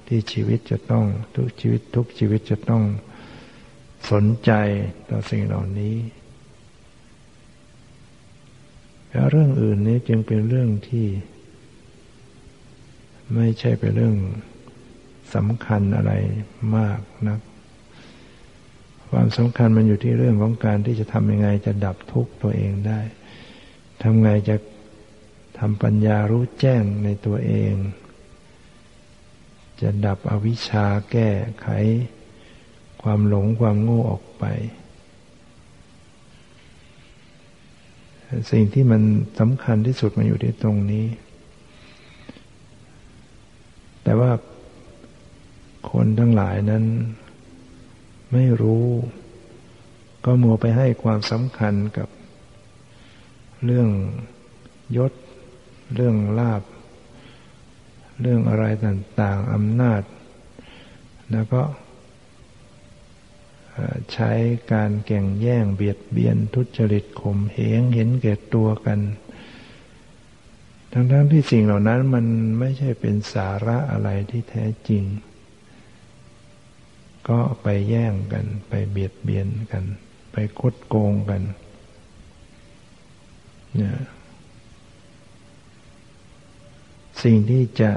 [0.08, 2.82] ที่ชีวิตจะต้อง ทุกชีวิตทุกชีวิตจะต้อง
[4.10, 4.52] สนใจ
[5.10, 5.96] ต่อสิ่งเหล่านี้
[9.10, 11.06] แล้วเรื่องอื่นนี้จึงเป็นเรื่องที่
[13.34, 14.16] ไม่ใช่เป็นเรื่อง
[15.34, 16.12] สำคัญอะไร
[16.76, 17.40] มากนะัก
[19.10, 23.00] ความสำคัญมันอยู่ที่เรื่องของการที่จะทำยังไงจะดับทุกข์ตัวเองได้
[24.02, 24.56] ทำไงจะ
[25.58, 27.74] ทำปัญญารู้แจ้งในตัวเอง
[29.80, 31.28] จะดับอวิชชาแก้
[31.60, 31.68] ไข
[33.02, 34.44] ความหลงความโง่ออกไป
[38.50, 39.02] สิ่งที่มัน
[39.40, 41.06] สำคัญที่สุดมันอยู่ที่ตรงนี้
[44.02, 44.32] แต่ว่า
[45.90, 46.84] คนทั้งหลายนั้น
[48.32, 48.86] ไม่รู้
[50.24, 52.08] ก็มัวไปให้ความสำคัญกับ
[53.64, 53.88] เรื่อง
[54.96, 55.12] ยศ
[55.94, 56.62] เรื่องลาบ
[58.20, 60.02] เรื่องอะไรต่างๆอำนาจ
[61.32, 61.62] แล้วก็
[64.12, 64.32] ใช้
[64.72, 69.00] การแก่งแย่งเบียดเบียนทุจริตข่มเหงเห็นแก่ตัวกัน
[70.92, 72.26] ทั้งๆทที่สิ่งเหล่านั้นมัน
[72.58, 75.04] ไม่ใช่เป็นสาระอะไรที่แท้จริง
[77.28, 79.84] ก็ไปแย่งกัน ไปเบียดเบียนกัน
[80.32, 81.42] ไปคดโกงกัน
[87.22, 87.90] สิ่งที่จะ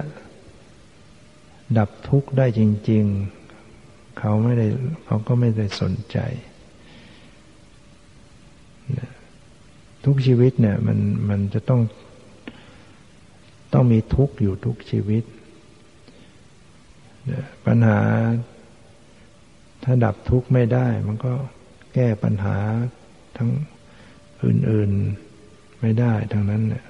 [1.77, 3.03] ดับทุกข์ได้จริง
[3.62, 4.67] ๆ เขาไม่ได้
[5.05, 6.17] เขาก็ไม่ได้สนใจ
[10.05, 11.81] ทุกชีวิตเนี่ย มันมันจะต้อง
[13.73, 15.23] ต้องมีทุกข์อยู่ทุกชีวิต
[17.65, 17.99] ปัญหา
[19.84, 21.34] ถ้าดับทุกข์ไม่ได้ มันก็
[21.93, 22.57] แก้ปัญหา
[23.38, 23.49] ทั้ง
[24.43, 25.31] อื่น ๆ
[25.82, 26.86] ไม่ได้ทั้งนั้นเนี่ย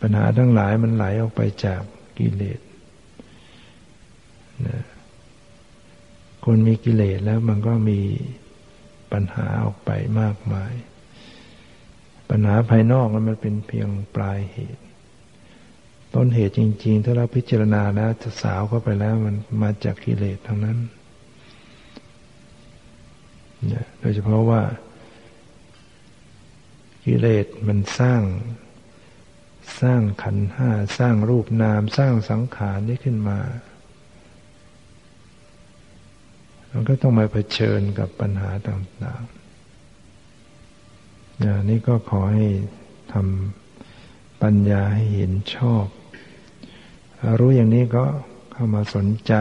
[0.00, 1.82] ปัญหาทั้งหลายมันไหลออกไปจาก
[2.18, 2.60] กิเลส
[4.66, 4.82] นะ
[6.44, 8.00] คนมีกิเลสแล้วมันก็มี
[9.12, 10.72] ปัญหาออกไปมากมาย
[12.30, 14.82] ปัญหาภายนอกมันเป็นเพียงปลายเหตุ
[16.14, 20.78] ต้นเหตุจริง ๆ ถ้าเราพิจารณาแล้วจะสาวเข้าไปแล้วมันมาจากกิเลสทั้งนั้น
[24.00, 24.60] โดยเฉพาะว่า
[27.04, 28.22] กิเลสมันสร้าง
[29.80, 33.38] สร้างขันห้าสร้างรูปนาม สร้างสังขารนี้ขึ้นมา
[36.70, 39.38] มันก็ต้องมาเผชิญกับปัญหาต่างๆ
[41.70, 42.46] นี่ก็ขอให้
[43.12, 45.86] ทำปัญญาให้เห็นชอบ
[47.38, 48.04] รู้อย่างนี้ก็
[48.52, 49.34] เข้ามาสนใจ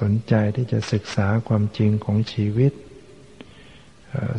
[0.00, 2.72] สนใจที่จะศึกษาความจริงของชีวิต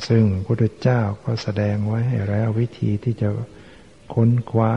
[0.08, 3.30] ซึ่งพระพุทธเจ้าก็แสดงไว้ให้แล้ววิธีที่จะ
[4.14, 4.72] ค้นคว้า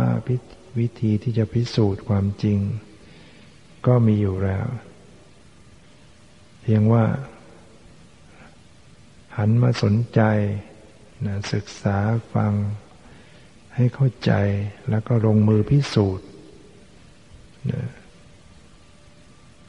[0.78, 2.58] วิธีที่จะพิสูจน์ความจริง
[3.86, 4.66] ก็มีอยู่แล้ว
[6.62, 7.04] เพียงว่า
[9.36, 10.20] หันมาสนใจ
[11.26, 11.98] นะศึกษา
[12.34, 12.52] ฟัง
[13.74, 14.32] ให้เข้าใจ
[14.90, 16.26] แล้วก็ลงมือพิสูจน์
[17.70, 17.82] นะ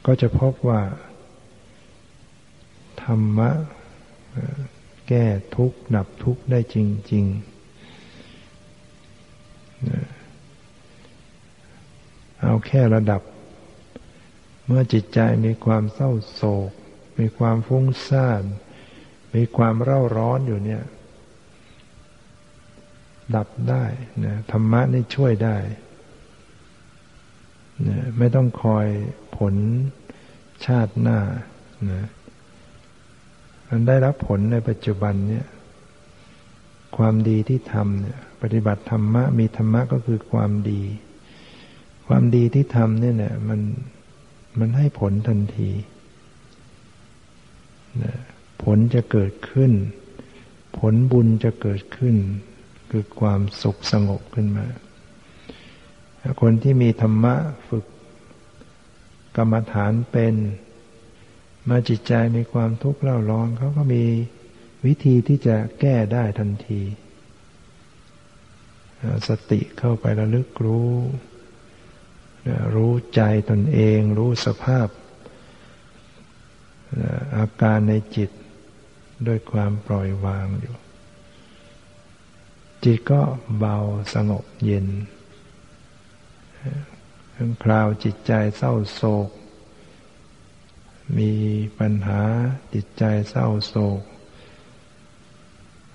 [0.06, 0.80] ก็จะพบว่า
[3.02, 3.50] ธรรมะ
[5.08, 5.24] แก้
[5.56, 6.76] ทุกข์ดับทุกข์ได้จ
[7.12, 7.54] ริงๆ
[12.42, 13.22] เอาแค่ระดับ
[14.66, 16.70] เมื่อจิตใจมีความเศร้าโศก
[17.18, 18.42] มีความฟุ้งซ่าน
[19.34, 20.82] มีความเร่าร้อนอยู่เนี่ย
[23.36, 23.84] ดับได้
[24.24, 25.56] นะธรรมะนี่ช่วยได้
[27.88, 28.86] นะไม่ต้องคอย
[29.36, 29.54] ผล
[30.66, 31.18] ชาติหน้า
[31.90, 32.02] นะ
[33.76, 35.46] มันได้รับผลในปัจจุบันเนี่ย
[36.96, 40.82] ความดีที่ทำเนี่ยปฏิบัติธรรมะมีธรรมะก็คือความดี
[42.06, 43.60] ความดีที่ทำเนี่ยเนี่ยมัน
[44.58, 45.70] มันให้ผลทันที
[48.02, 48.14] นะ
[48.62, 49.72] ผลจะเกิดขึ้น
[50.78, 52.16] ผลบุญจะเกิดขึ้น
[52.90, 54.66] คือความสุขสงบขึ้นมา
[56.40, 57.34] คนที่มีธรรมะ
[57.68, 57.84] ฝึก
[59.36, 60.34] กรรมฐานเป็น
[61.68, 64.04] มาจิตใจมีความทุกข์เล่าร้อนเขาก็มี
[64.86, 66.82] วิธีที่จะแก้ได้ทันที
[69.28, 70.92] สติเข้าไประลึกรู้
[72.74, 74.88] รู้ใจตนเอง รู้สภาพ
[77.36, 78.30] อาการในจิต
[79.26, 80.74] ด้วยความปล่อยวางอยู่
[82.84, 83.22] จิตก็
[83.58, 83.76] เบา
[84.14, 84.86] สงบเย็น
[87.62, 89.28] คราวจิตใจเศร้าโศก
[91.18, 91.32] มี
[91.78, 92.20] ปัญหา
[92.74, 94.00] จิตใจเศร้าโศก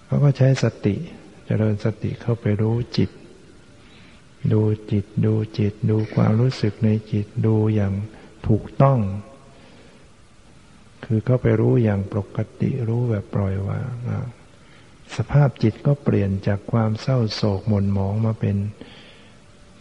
[0.06, 1.10] เขาก็ใช้สติจ
[1.45, 3.10] เจริญสติเข้าไปรู้จิต
[4.54, 7.93] ดูจิตดูจิต ดูความรู้สึกในจิตดูอย่าง
[8.48, 9.00] ถูกต้อง
[11.06, 13.89] คือเข้าไปรู้อย่างปกติรู้แบบปล่อยวาง
[15.15, 18.58] สภาพจิตก็เปลี่ยนจากความเศร้าโศกหม่นหมองมาเป็น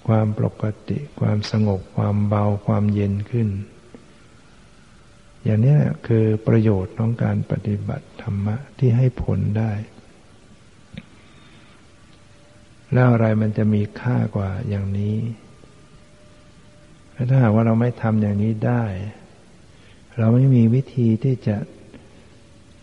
[0.09, 3.49] ความปกติ ความสงบความเบาความเย็นขึ้น
[5.45, 9.73] อย่างนี้คือประโยชน์ของการปฏิบัติธรรมะที่ให้ผลได้
[12.93, 15.17] แล้วอะไรมันจะมีค่ากว่าอย่างนี้
[17.31, 18.85] ถ้าหากว่าเราไม่ทำอย่างนี้ได้
[20.19, 21.57] เราไม่มีวิธีที่จะ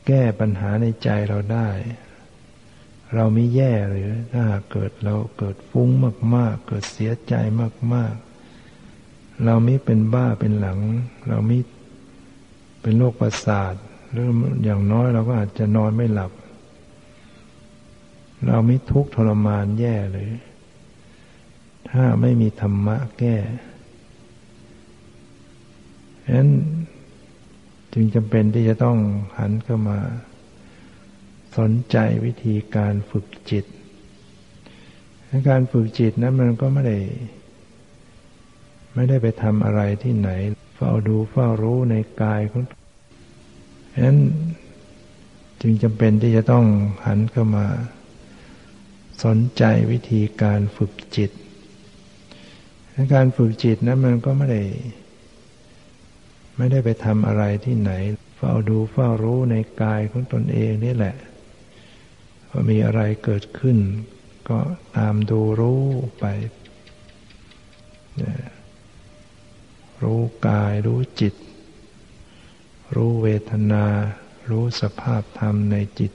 [0.08, 1.70] แก้ปัญหาในใจเราได้
[3.14, 5.90] เราไม่แย่หรือถ้าหากเกิดเราเกิดฟุ้ง
[6.36, 7.34] มาก ๆ เกิดเสียใจ
[7.94, 10.80] มาก ๆ เราไม่เป็นบ้าเป็นหลัง
[11.28, 11.60] เราไม่
[12.88, 13.74] เป็นโรคประสาท
[14.12, 14.28] หรือ
[14.64, 16.32] อย่างน้อยเราก็อาจจะนอนไม่หลับ
[18.48, 20.30] เราไม่ทุกข์ทรมานแย่เลย
[21.90, 23.36] ถ้าไม่มีธรรมะแก้
[26.24, 26.50] ฉะนั้น
[27.94, 28.98] จึงจำเป็นที่จะต้อง
[29.38, 30.00] หันเข้ามา
[31.58, 33.66] สนใจวิธีการฝึกจิต
[35.50, 36.98] การฝึกจิตนั้นมันก็ไม่ได้
[38.94, 40.32] ไม่ได้ไปทำอะไรที่ไหน
[40.76, 42.64] เฝ้าดูเฝ้ารู้ในกายของ
[43.94, 44.18] ฉะนั้น
[45.62, 46.66] จึงจำเป็นที่จะต้อง
[47.06, 47.66] หันเข้ามา
[49.24, 51.32] สนใจวิธีการฝึกจิต
[53.14, 54.64] การฝึกจิตนั้นมันก็ไม่ได้
[56.58, 57.92] ไม่ได้ไปทำอะไรที่ไหน
[58.36, 61.16] เฝ้าดูเฝ้ารู้ในกายของตนเองนี่แหละ
[62.50, 63.78] ว่ามีอะไรเกิดขึ้น
[64.50, 64.58] ก็
[64.98, 65.82] ตามดูรู้
[66.20, 66.26] ไป
[70.04, 71.34] รู้กายรู้จิต
[72.96, 73.86] รู้เวทนา
[74.50, 76.12] รู้สภาพธรรมในจิต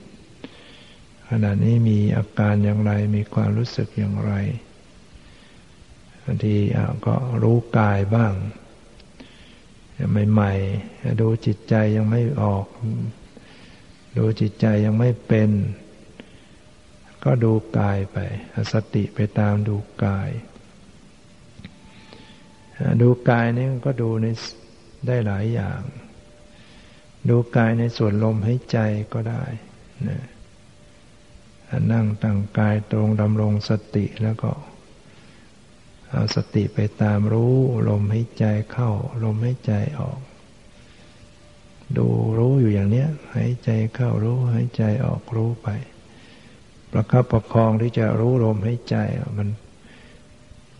[1.27, 4.33] ขณะนี้มีอาการอย่างไรมีความรู้สึกอย่างไร
[6.23, 6.55] บางที
[7.05, 8.33] ก็รู้กายบ้าง
[10.31, 12.65] ใหม่ๆดูจิตใจยังไม่ออก
[14.17, 15.49] ดูจิตใจยังไม่เป็น
[17.23, 18.17] ก็ดูกายไป
[18.73, 20.29] สติไปตามดูกาย
[23.01, 24.25] ดูกายนี่ก็ดูใน
[25.07, 25.81] ได้หลายอย่าง
[27.29, 28.77] ดูกายในส่วนลมหายใจ
[29.13, 29.43] ก็ได้
[30.07, 30.19] นะ
[31.91, 34.51] นั่งตั้งกายตรงดำรงสติแล้วก็
[36.09, 37.55] เอาสติไปตามรู้
[37.89, 38.89] ลมหายใจเข้า
[39.23, 40.19] ลมหายใจออก
[41.97, 45.67] ดูรู้อยู่อย่างเนี้ยหายใจเข้ารู้หายใจออกรู้ไป
[46.91, 48.95] ประคับประคองที่จะรู้ลมหายใจ
[49.37, 49.49] มัน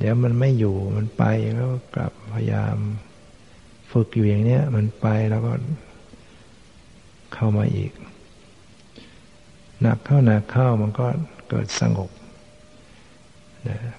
[0.02, 1.24] เดี๋ยวมันไม่อยู่มันไป
[1.56, 2.78] แล้วกลับพยายาม
[3.92, 5.54] ฝึกอยู่อย่างเนี้ย มันไปแล้วก็
[7.34, 7.92] เข้ามาอีก
[9.82, 11.08] หนักเข้าหนักเข้ามันก็
[11.50, 12.10] เกิดสงบ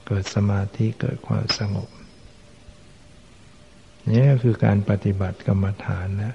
[0.06, 1.88] เกิดสมาธิเกิดความสงบ
[4.10, 6.34] นี่ก็คือการปฏิบัติกรรมฐานนะ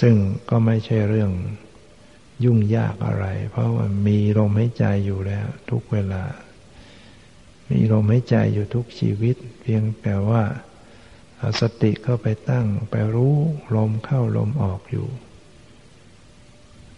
[0.00, 0.14] ซึ่ง
[0.50, 1.32] ก็ไม่ใช่เรื่อง
[2.44, 6.22] ยุ่งยากอะไร เพราะว่ามีลมหายใจอยู่แล้ว ทุกเวลา
[7.70, 10.42] มีลมหายใจอยู่ทุกชีวิต เพียงแต่ว่า
[11.38, 13.36] เอาสติเข้าไปตั้ง ไปรู้
[13.76, 15.06] ลมเข้าลมออกอยู่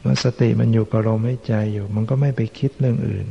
[0.01, 3.27] เมื่อสติมันอยู่กับลมหายใจอยู่ มันก็ไม่ไปคิดเรื่องอื่น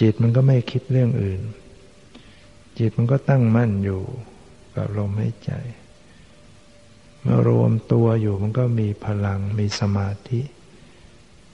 [0.00, 1.40] จิตมันก็ไม่คิดเรื่องอื่น
[2.78, 4.02] จิตมันก็ตั้งมั่นอยู่
[4.76, 5.52] กับลมหายใจ
[7.20, 10.40] เมื่อรวมตัวอยู่มันก็มีพลังมีสมาธิ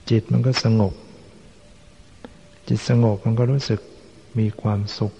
[0.09, 0.93] จิตมันก็สงบ
[2.67, 3.79] จิตสงบมันก็รู้สึก
[4.39, 5.13] มีความสุข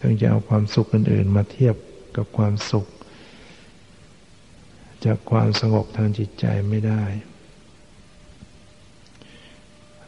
[0.00, 1.76] ถึงจะเอาความสุขอื่น ๆ มาเทียบ
[2.16, 2.86] กับความสุข
[5.04, 7.04] จากความสงบทางจิตใจไม่ได้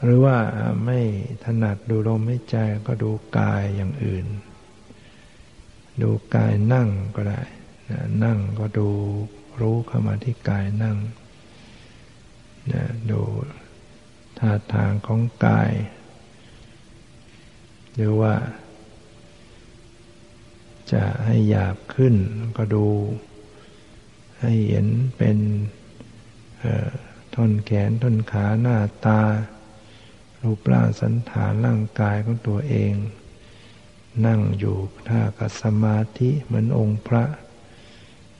[0.02, 0.36] หรือว่า
[0.84, 1.00] ไม่
[1.44, 4.26] ถนัดดูลมไม่ใจก็ดูกายอย่างอื่น
[6.02, 7.42] ดูกายนั่งก็ได้
[8.24, 8.88] นั่งก็ดู
[9.60, 10.96] รู้เข้ามาที่กายนั่ง
[13.10, 13.20] ดู
[14.38, 15.70] ท่าทางของกาย
[17.98, 18.34] หรือว่า
[20.92, 22.14] จะให้หยาบขึ้น
[22.56, 22.86] ก็ดู
[24.40, 25.38] ให้เห็นเป็น
[27.34, 29.20] ท่อนแขนท่อนขาหน้าตา
[30.42, 32.92] รูปร่างสันฐานร่างกายของตัวเอง
[34.26, 34.76] นั่งอยู่
[35.08, 37.24] ท่ากับสมาธิเหมือนองค์พระ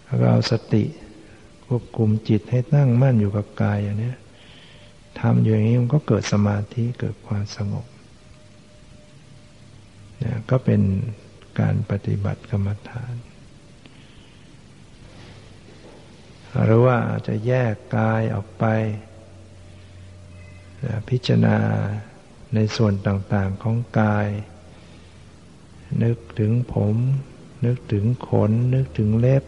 [0.05, 0.85] แล้วเอาสติ
[1.67, 4.13] ควบคุมจิตให้ตั้งมั่นอยู่กับกายอย่างนี้
[5.21, 7.87] ทำอยู่อย่างนี้มันก็เกิดสมาธิเกิดความสงบ
[10.23, 10.83] นะก็เป็น
[11.61, 13.15] การปฏิบัติกรรมฐาน
[16.65, 18.65] หรือว่าจะแยกกายออกไป
[21.09, 21.59] พิจารณา
[22.55, 24.29] ในส่วนต่างๆของกาย
[26.03, 26.97] นึกถึงผม
[27.65, 29.45] นึกถึงขน นึกถึงเล็บ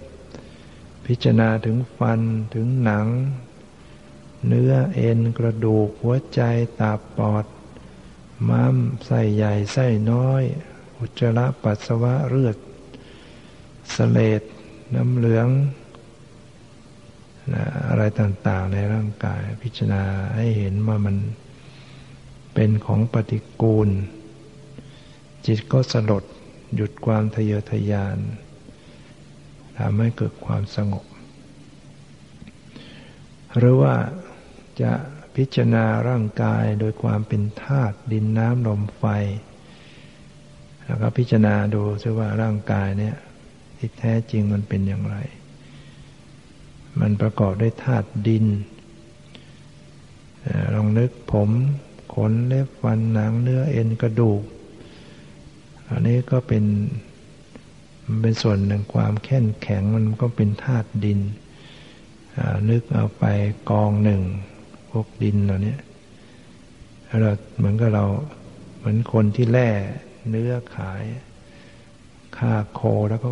[1.07, 2.21] พิจารณาถึงฟัน
[2.55, 3.07] ถึงหนัง
[4.47, 6.41] เนื้อเอ็นกระดูกหัวใจ
[6.81, 7.45] ตาปอด
[8.49, 8.76] ม้าม
[9.07, 10.43] ไส้ใหญ่ไส้น้อย
[10.99, 12.57] อุจจาระปัสสาวะเลือด
[13.95, 14.43] สเลด
[14.95, 15.49] น้ำเหลือง
[17.88, 20.03] อะไรต่างๆในร่างกายพิจารณา
[20.36, 21.16] ให้เห็นว่ามัน
[22.55, 23.88] เป็นของปฏิกูล
[25.47, 26.24] จิตก็สลด
[26.74, 28.18] หยุดความทะเยอทะยาน
[29.76, 31.05] ทำให้เกิดความสงบ
[33.59, 33.95] หรือว่า
[34.82, 34.93] จะ
[35.43, 39.05] พิจารณาร่างกายโดยความเป็นธาตุดินน้ำลมไฟ
[40.84, 43.16] แล้วก็พิจารณาดูซิว่าร่างกายเนี่ย
[43.76, 45.16] ที่แท้จริงมันเป็นอย่างไร
[47.01, 48.47] มันประกอบด้วยธาตุดิน
[50.74, 51.51] ลองนึกผม
[52.14, 54.43] ขนเล็บฟันหนังเนื้อเอ็นกระดูก
[55.88, 56.64] อันนี้ก็เป็น
[58.07, 61.20] มันเป็นส่วนหนึ่งความแข็งแข็งมันก็เป็นธาตุดิน
[62.70, 63.24] นึกเอาไป
[63.70, 64.22] กองหนึ่ง
[64.91, 65.76] พวกดินเหล่านี้
[67.20, 68.05] เราเหมือนกับเรา
[68.78, 69.70] เหมือนคนที่แล่
[70.30, 71.03] เนื้อขาย
[72.36, 72.80] ฆ่าโค
[73.11, 73.28] แล้วก็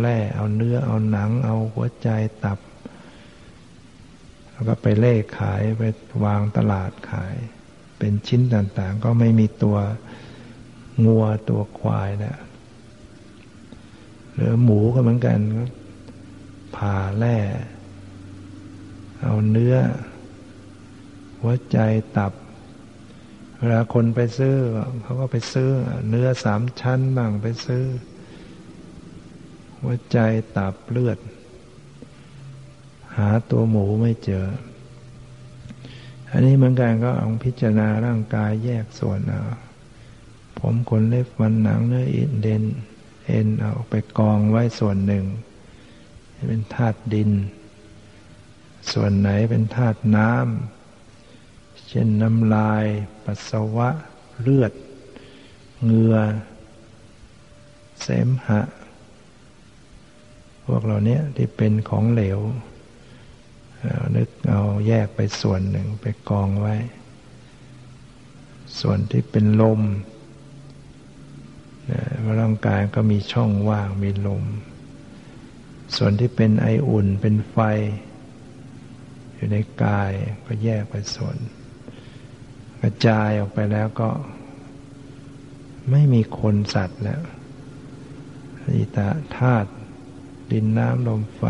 [0.00, 2.08] แล่เอาเนื้อเอาหนัง เอาหัวใจ
[2.44, 2.58] ตับ
[4.52, 5.82] แล้วก็ไปเล่ขายไป
[6.24, 7.34] วางตลาดขาย
[7.98, 9.78] เป็นชิ้นต่างๆ ก็ไม่มีตัว
[11.04, 12.38] งัวตัวควายแล้ว
[14.34, 15.38] หรือหมูก็เหมือนกัน
[16.76, 17.36] ผ่าแล่
[19.22, 19.74] เอาเนื้อ
[21.42, 21.78] หัวใจ
[22.16, 22.32] ตับ
[23.56, 24.56] เวลาคนไปซื้อ
[25.02, 25.68] เขาก็ไปซื้อ
[26.08, 27.84] เนื้อสามชั้นบ้างไปซื้อ
[29.80, 30.18] หัวใจ
[30.56, 31.18] ตับเลือด
[33.16, 34.46] หาตัวหมูไม่เจอ
[36.30, 39.42] อันนี้เหมือนกันก็เอาพิจารณาร่างกายแยกส่วนเอา
[40.58, 42.62] ผมขนเล็บฟันหนังเนื้ออินเดน
[43.26, 45.24] เอ็นเอาไปกองไว้ส่วนหนึ่ง
[46.48, 47.30] เป็นธาตุดิน
[48.92, 50.81] ส่วนไหนเป็นธาตุน้ำ
[51.92, 52.84] ช่นน้ำลาย
[53.24, 53.88] ปัสสาวะ
[54.40, 54.72] เลือด
[55.84, 56.16] เหงื่อ
[58.02, 58.60] เสมหะ
[60.66, 62.40] พวกเราเนี้ยที่เป็นของเหลว
[64.16, 66.74] นึกเอาแยกไปส่วนหนึ่งไปกองไว้
[68.80, 69.80] ส่วนที่เป็นลม
[72.40, 74.44] ร่างกายก็มีช่องว่างมีลม
[75.96, 77.58] ส่วนที่เป็นไออุ่นเป็นไฟ
[79.34, 80.12] อยู่ในกาย
[80.46, 81.36] ก็แยกไปส่วน
[82.82, 84.10] กระจายออกไปแล้วก็
[85.90, 87.22] ไม่มีคนสัตว์แล้ว
[88.76, 89.70] อิตาธาตุ
[90.50, 91.42] ดินน้ำลมไฟ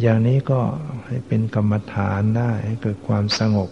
[0.00, 0.60] อย่างนี้ก็
[1.06, 3.70] ให้เป็นกรรมฐานได้ให้เกิดความสงบ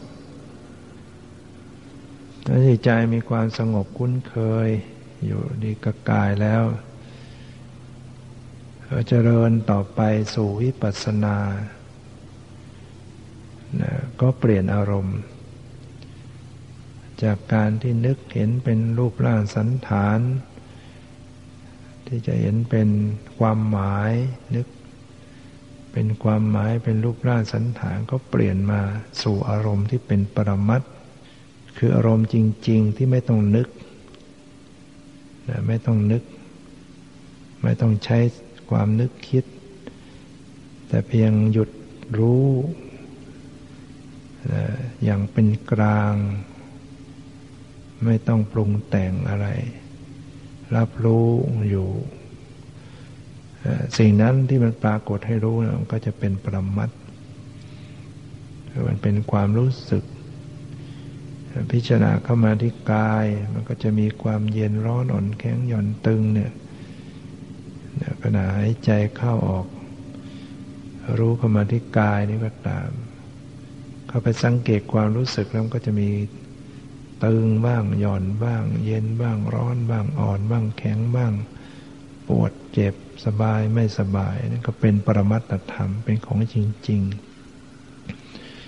[2.44, 4.36] ถ้าจิตใจมีความสงบคุ้นเค
[4.66, 4.68] ย
[5.24, 6.62] อยู่ดีกับกายแล้ว
[8.84, 10.00] เราเจริญต่อไป
[10.34, 11.38] สู่วิปัสสนา
[13.80, 15.18] นะก็เปลี่ยนอารมณ์
[17.22, 20.20] จากการที่นึกเห็นเป็นรูปร่างสันฐาน
[22.06, 22.88] ที่จะเห็นเป็น
[23.38, 24.12] ความหมาย
[24.56, 24.66] นึก
[25.92, 28.80] เป็นความหมายเป็นรูปร่างสันฐานก็เปลี่ยนมา
[29.22, 30.82] สู่อารมณ์ที่เป็นปรมัต
[31.76, 32.36] คืออารมณ์จ
[32.68, 33.68] ริง ๆ ที่ไม่ต้องนึก
[35.68, 36.22] ไม่ต้องนึก
[37.62, 38.18] ไม่ต้องใช้
[38.70, 39.44] ความนึกคิด
[40.88, 41.70] แต่เพียงหยุด
[42.18, 42.48] รู้
[45.04, 46.14] อย่างเป็นกลาง
[48.04, 49.46] ไม่ต้องปรุงแต่งอะไร
[50.76, 51.28] รับรู้
[51.70, 51.88] อยู่
[53.98, 56.90] สิ่งนั้นที่มันปรากฏให้รู้มันก็จะเป็นปรมัต
[58.88, 60.04] มันเป็นความรู้สึก
[61.72, 66.52] พิจารณาเข้ามาที่กาย มันก็จะมีความเย็นร้อนอ่อนแข็งหย่อนตึงเนี่ย
[68.22, 69.66] ขณะหายใจเข้าออก
[71.18, 72.90] รู้เข้ามาที่กายนี่ก็ตาม
[74.08, 76.08] เข้าไปสังเกตความรู้สึกแล้วก็จะมี
[77.24, 81.32] ตึงบ้างหย่อนบ้าง เย็นบ้างร้อนบ้างอ่อนบ้างแข็งบ้าง
[82.28, 82.94] ปวดเจ็บ
[83.24, 86.56] สบายไม่สบายนี่นก็เป็นปรมัตถธรรมเป็นของจ
[86.88, 87.02] ริง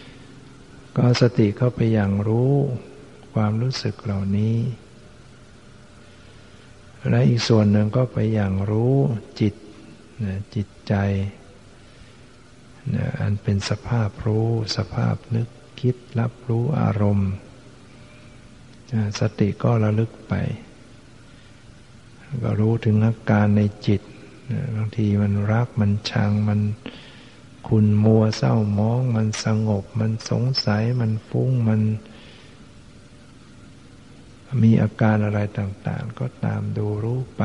[0.01, 2.53] ๆ ก็สติเข้าไปอย่างรู้
[3.35, 4.57] ความรู้สึกเหล่านี้
[7.09, 8.95] และอีกส่วนหนึ่งก็ไปอย่างรู้
[9.41, 9.55] จิต
[10.25, 10.95] นะจิตใจ
[12.95, 15.49] นะอันเป็นสภาพรู้สภาพนึก
[15.81, 17.31] คิดรับรู้อารมณ์
[19.21, 20.35] สติก็ระลึกไป
[22.43, 24.01] ก็รู้ถึงอาการในจิต
[24.77, 26.61] บางทีมันรักมันชังมัน
[27.69, 31.81] คุณมัวเศร้ามอง มันสงบ มันสงสัย มันฟุ้งมัน
[34.63, 37.43] มีอาการอะไรต่างๆ ก็ตามดูรู้ไป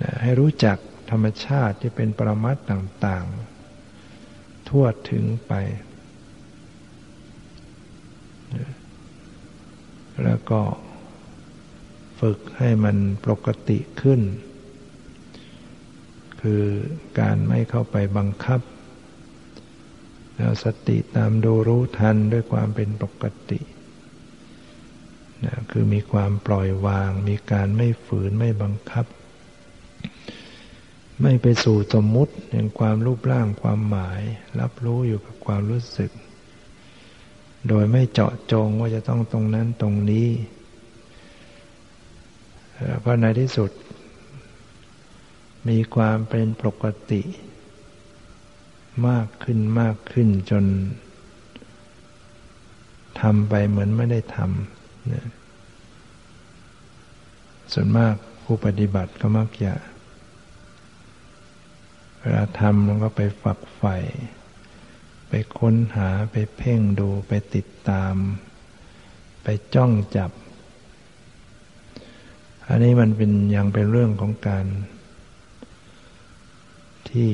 [0.00, 0.78] นะให้รู้จัก
[1.10, 5.52] ธรรมชาติที่เป็นปรมัตต่างๆ ทั่วถึงไป
[10.24, 10.60] แล้วก็
[12.20, 12.96] ฝึกให้มัน
[13.26, 14.20] ปกติขึ้น
[16.40, 16.64] คือ
[17.20, 18.60] การไม่เข้าไปบังคับ
[20.36, 23.60] แล้วสติตามดูรู้ทันด้วยความเป็นปกติ
[25.44, 29.06] นะคือมีความปล่อยวาง มีการไม่ฝืนไม่บังคับ
[31.22, 34.20] ไม่ไปสู่สมมุติแห่างความรูปร่างความหมาย
[34.60, 36.10] รับรู้อยู่กับความรู้สึก
[37.68, 40.28] โดยไม่เจาะจงว่าจะต้องตรงนั้นตรงนี้
[42.84, 43.70] แล้วก็ในที่สุด
[45.68, 47.22] มีความเป็นปกติ
[49.08, 50.64] มากขึ้นมากขึ้นจน
[53.20, 54.48] ทำไปเหมือนไม่ได้ทำ
[57.72, 59.74] ส่วนมากผู้ปฏิบัติก็มักจะ
[62.20, 63.96] เวลาทำมันก็ไปฝักใฝ่
[65.30, 68.14] ไปค้นหาไปเพ่งดูไปติดตาม
[69.42, 70.30] ไปจ้องจับ
[72.68, 74.66] อันนี้มันเป็นยังเป็นเรื่องของการ
[77.10, 77.30] ที่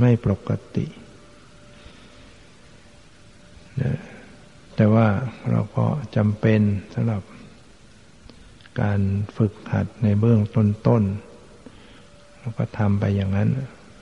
[0.00, 0.86] ไม่ปกติ
[4.76, 5.08] แต่ว่า
[5.50, 6.60] เราก็จำเป็น
[6.94, 7.22] สำหรับ
[8.80, 9.00] การ
[9.36, 11.35] ฝึกหัดในเบื้องต้นๆ
[12.48, 13.50] ราก็ทำไปอย่างนั้น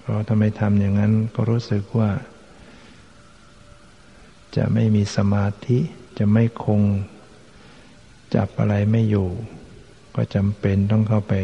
[0.00, 2.10] เพราะทำไมทำอย่างนั้นก็รู้สึกว่า
[4.56, 5.78] จะไม่มีสมาธิ
[6.18, 6.80] จะไม่คง
[8.34, 9.28] จับอะไรไม่อยู่
[10.14, 11.34] ก็จำเป็นต้องเข้าไป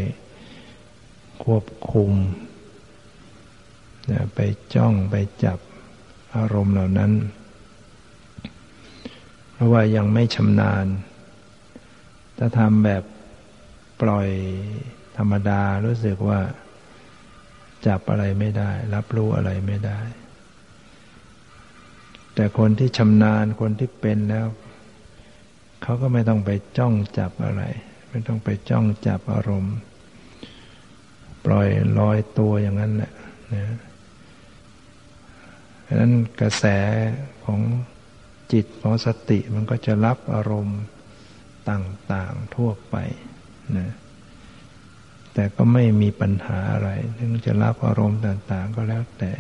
[1.45, 2.13] ควบคุม
[4.35, 4.41] ไป
[4.75, 5.59] จ้องไปจับ
[6.37, 7.13] อารมณ์เหล่านั้น
[9.53, 10.87] เพราะว่ายังไม่ชำนาญ
[12.39, 13.03] ถ้าทำแบบ
[14.01, 14.29] ปล่อย
[15.17, 16.41] ธรรมดารู้สึกว่า
[17.87, 20.01] จับอะไรไม่ได้ รับรู้อะไรไม่ได้
[22.35, 24.47] แต่คนที่ชำนาญคนที่เป็นแล้ว
[25.83, 27.63] เขาก็ไม่ต้องไปจ้องจับอะไร
[28.11, 29.77] ไม่ต้องไปจ้องจับอารมณ์
[31.45, 31.69] ปล่อย
[31.99, 33.13] ลอยตัวอย่างนั้นแหละ
[33.55, 33.65] นะ
[35.87, 36.65] ดังนั้นกระแส
[37.45, 37.61] ของ
[38.53, 40.81] จิตของสติมันก็จะรับอารมณ์
[41.71, 42.97] ต่าง ๆ ทั่วไป
[43.79, 43.89] นะ
[45.35, 49.33] แต่ก็ไม่มีปัญหาอะไรถึงจะรับอารมณ์ต่าง ๆ ก็แล้วแต่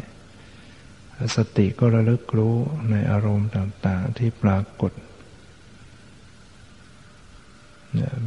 [1.36, 2.57] สติก็ระลึกรู้
[2.91, 4.93] ในอารมณ์ต่าง ๆ ที่ปรากฏ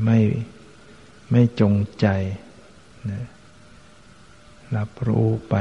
[0.05, 0.19] ไม่
[1.31, 2.07] ไม่จงใจ
[4.77, 5.55] รับรู้ไป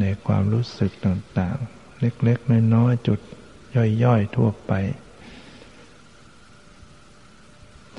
[0.00, 3.20] ในความรู้สึกต่าง ๆ เล็ก ๆ น้อย ๆ จุด
[4.04, 4.72] ย่อย ๆ ทั่วไป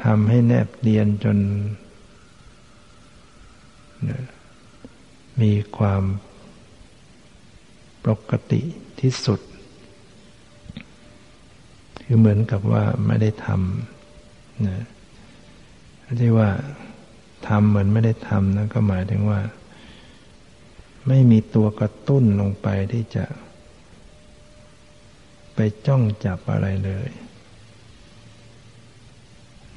[0.03, 1.38] ทำให้แนบเนียนจน
[5.41, 6.03] มีความ
[8.05, 8.61] ปกติ
[8.99, 9.39] ที่สุด
[12.03, 14.83] คือเหมือนกับว่าไม่ได้ทำนะ
[16.21, 16.49] ที่ว่า
[17.47, 19.41] ทำเหมือนไม่ได้ทำนั่นก็หมายถึงว่า
[21.07, 23.25] ไม่มีตัวกระตุ้นลงไปที่จะ
[25.55, 27.09] ไปจ้องจับอะไรเลย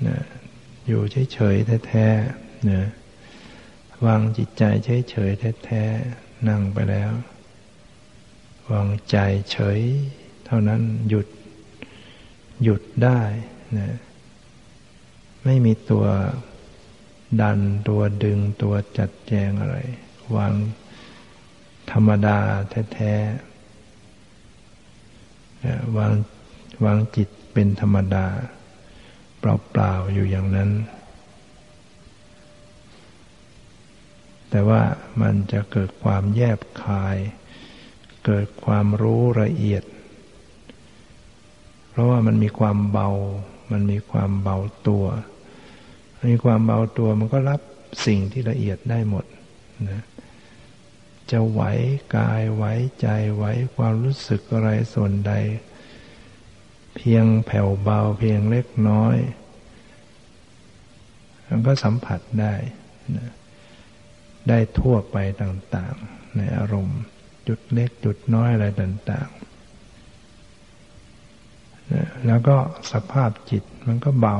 [0.07, 0.19] นะ
[0.87, 1.03] อยู่
[1.33, 2.83] เฉยๆแท้ๆนะ
[4.07, 4.63] วางจิตใจ
[5.11, 7.13] เฉยๆแท้ๆนั่งไปแล้ว
[8.73, 9.17] วางใจ
[9.51, 9.81] เฉย
[10.47, 11.27] เท่านั้นหยุด
[12.63, 13.21] หยุดได้
[13.79, 13.97] นะ
[15.45, 16.05] ไม่มีตัว
[17.41, 19.77] ดันตัวดึงตัวจัดแจงอะไร
[20.37, 20.55] วาง
[21.93, 22.39] ธรรมดา
[22.95, 26.13] แท้ๆวาง
[26.85, 28.27] วางจิตเป็นธรรมดา
[29.39, 30.71] เปล่าๆอยู่อย่างนั้น
[34.55, 34.83] แต่ว่า
[35.23, 37.17] มันจะเกิดความแยบคาย
[38.27, 39.83] เกิดความรู้ละเอียด
[41.91, 43.11] เพราะว่ามันมีความเบา
[43.73, 44.57] มันมีความเบา
[44.89, 45.07] ตัว
[46.31, 47.61] มีความเบาตัวมันก็รับ
[48.07, 49.25] สิ่งที่ละเอียดได้หมด
[49.89, 50.03] นะ
[51.31, 51.63] จะไหว
[52.17, 52.65] กายไหว
[53.01, 53.45] ใจไหว
[53.77, 55.33] ความรู้สึกอะไรส่วนใด
[56.97, 59.17] เพียงแผ่วเบาเพียงเล็กน้อย
[61.49, 62.55] มันก็สัมผัสได้
[63.17, 63.31] นะ
[64.49, 67.01] ได้ทั่วไปต่างๆ ในอารมณ์
[67.49, 69.43] จุดเล็กจุดน้อยอะไรต่างๆ
[72.27, 72.57] แล้วก็
[72.93, 74.39] สภาพจิตมันก็เบา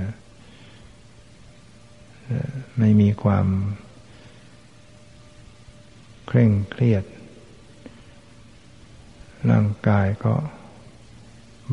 [0.00, 0.10] นะ
[2.78, 3.46] ไม่มีความ
[6.26, 7.04] เคร่งเครียด
[9.50, 10.34] ร่างกายก็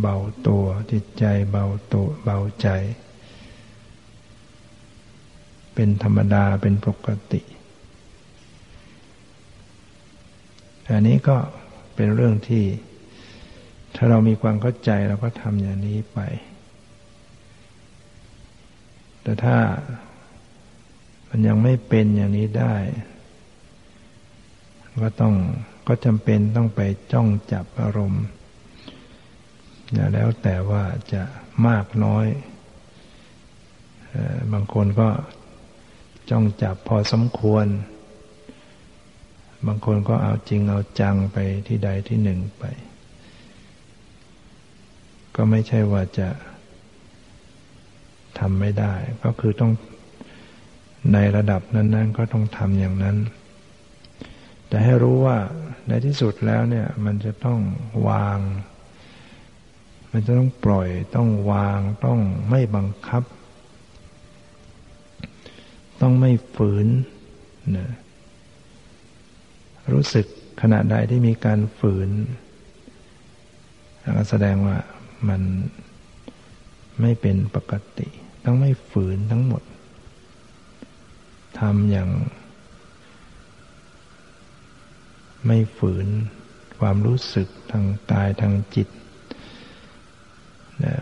[0.01, 2.67] เบาตัวจิตใจเบาตัวเบาใจ
[5.83, 7.41] เป็นธรรมดาเป็นปกติ
[10.89, 11.37] อันนี้ก็
[11.95, 12.65] เป็นเรื่องที่
[13.95, 16.19] ถ้าเรามีความเข้าใจเราก็ทำอย่างนี้ไป
[19.21, 19.57] แต่ถ้า
[21.29, 22.75] มันยังไม่เป็นอย่างนี้ได้
[25.03, 25.33] ก็ต้อง
[25.87, 28.25] ก็จำเป็นต้องไปจ้องจับอารมณ์
[30.13, 31.23] แล้วแต่ว่าจะ
[31.67, 32.27] มากน้อย
[34.51, 35.09] บางคนก็
[36.29, 37.67] จ้องจับพอสมควร
[39.65, 42.63] บางคนก็เอาจริงเอาจังไปที่ใดที่หนึ่งไป
[45.35, 46.29] ก็ไม่ใช่ว่าจะ
[48.39, 48.93] ทำไม่ได้
[49.23, 49.71] ก็คือต้อง
[51.13, 53.17] ในระดับนั้น ๆ ก็ต้องทำอย่างนั้น
[54.67, 55.37] แต่ให้รู้ว่า
[55.87, 57.59] ในที่สุดแล้วเนี่ย มันจะต้อง
[58.09, 58.39] วาง
[60.11, 62.19] มันจะต้องปล่อย ต้องวาง ต้อง
[62.49, 63.23] ไม่บังคับ
[66.01, 66.87] ต้องไม่ฝืน
[67.77, 67.87] นะ
[69.93, 70.25] รู้สึก
[70.61, 72.09] ขณะใดที่มีการฝืน
[74.17, 74.77] ก็แสดงว่า
[75.29, 75.41] มัน
[77.01, 78.07] ไม่เป็นปกติ
[78.45, 79.63] ต้องไม่ฝืนทั้งหมด
[81.59, 82.09] ทำอย่าง
[85.47, 86.07] ไม่ฝืน
[86.79, 88.87] ความรู้สึกทางกายทางจิต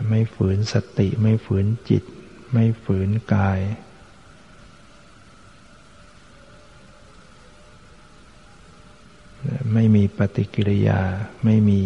[0.08, 2.04] ไม่ฝืนสติ ไม่ฝืนจิต
[2.52, 3.60] ไม่ฝืนกาย
[9.72, 11.00] ไม่มีปฏิกิริยา
[11.44, 11.82] ไม่มี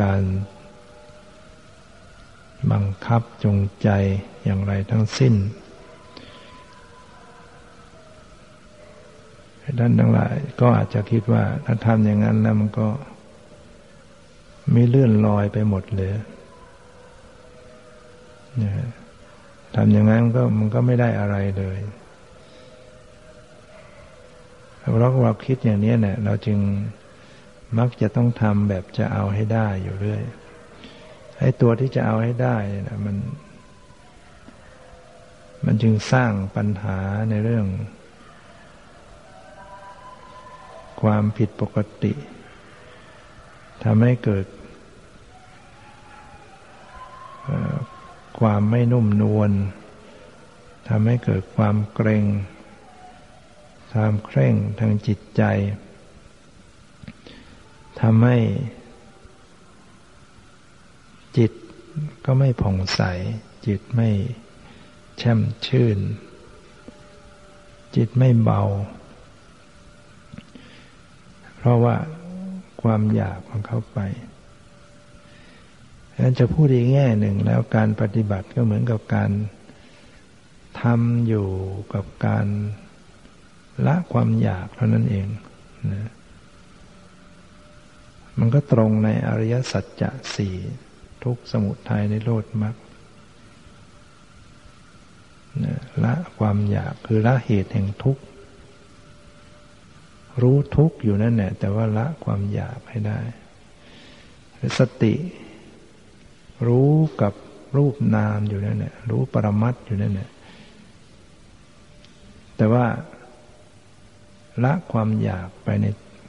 [0.00, 0.22] การ
[2.72, 3.88] บังคับจงใจ
[4.44, 5.34] อย่างไรทั้งสิ้น
[9.78, 12.88] ท่านทั้งหลายก็อาจจะคิดว่า ถ้าทำอย่างนั้นแล้วมันก็
[14.72, 16.12] ไม่เลื่อนลอยไปหมดเลย
[19.74, 21.78] ทำอย่างนั้นก็มันก็ไม่ได้อะไรเลย
[24.80, 24.90] เรา
[25.22, 26.58] เราคิดอย่างนี้เนี่ยเราจึง
[27.78, 30.22] มักจะต้องทำแบบจะเอาให้ได้อยู่เรื่อย
[31.38, 32.56] ไอ้ตัวที่จะเอาให้ได้
[32.88, 33.16] นะมัน
[35.64, 36.98] มันจึงสร้างปัญหา
[37.30, 37.66] ในเรื่อง
[41.02, 42.12] ความผิดปกติ
[43.84, 44.46] ทำให้เกิด
[48.40, 49.50] ความไม่นุ่มนวล
[50.88, 52.24] ทำให้เกิดความเกรง
[53.92, 55.42] ความเคร่งทางจิตใจ
[58.00, 58.38] ทำให้
[61.36, 61.52] จิต
[62.24, 63.00] ก็ไม่ผ่องใส
[63.66, 64.10] จิตไม่
[65.18, 65.98] แช่มชื่น
[67.96, 68.62] จิตไม่เบา
[71.56, 71.96] เพราะว่า
[72.82, 73.98] ความอยากมันเข้าไป
[76.12, 79.30] ฉะนั้นจะพูดอีกแง่หนึ่งแล้วการปฏิบัติก็เหมือนกับการ
[80.82, 81.48] ทำอยู่
[81.94, 82.46] กับการ
[83.86, 85.26] ละความอยากเท่านั้นเอง
[85.92, 86.10] นะ
[88.38, 90.56] มันก็ตรงในอริยสัจจะสี่
[91.24, 92.76] ทุกสมุทัยในโลดมรรค
[96.04, 98.22] ละความอยากคือละเหตุแห่งทุกข์
[100.42, 103.20] รู้ทุกข์อยู่นั่นแหละแต่ว่าละความอยากให้ได้
[104.78, 105.14] สติ
[106.66, 107.34] รู้กับ
[107.76, 110.28] รูปนามอยู่นั่นแหละรู้ปรมัตอยู่นั่นแหละ
[112.56, 112.86] แต่ว่า
[114.64, 115.86] ละความอยากไปใน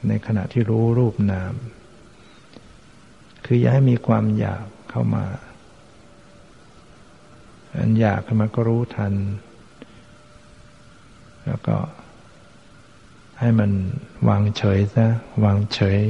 [0.08, 1.54] ในขณะที่รู้รูปนาม
[3.44, 5.24] คืออย่าให้มีความอยากเข้ามา
[7.76, 9.14] อันอยากมันก็รู้ทัน
[11.46, 11.76] แล้วก็
[13.40, 13.70] ให้มัน
[14.28, 15.06] วางเฉยซะ
[15.44, 16.00] วางเฉย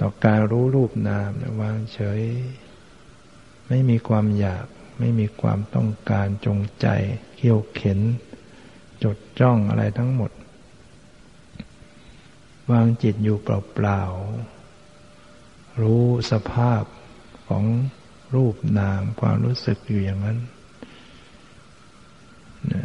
[0.00, 1.30] ต่อการรู้รูปนาม
[1.62, 2.20] วางเฉย
[3.68, 4.66] ไม่มีความอยาก
[4.98, 6.86] ไม่มีความต้องการจงใจ
[7.36, 8.00] เขี่ยวเข็น
[9.02, 10.30] จดจ้องอะไรทั้งหมด
[12.70, 16.82] วางจิตอยู่เปล่าๆ รู้สภาพ
[17.48, 17.64] ของ
[18.34, 20.38] รูปนามความรู้สึกอยู่อย่างนั้น
[22.72, 22.84] นะ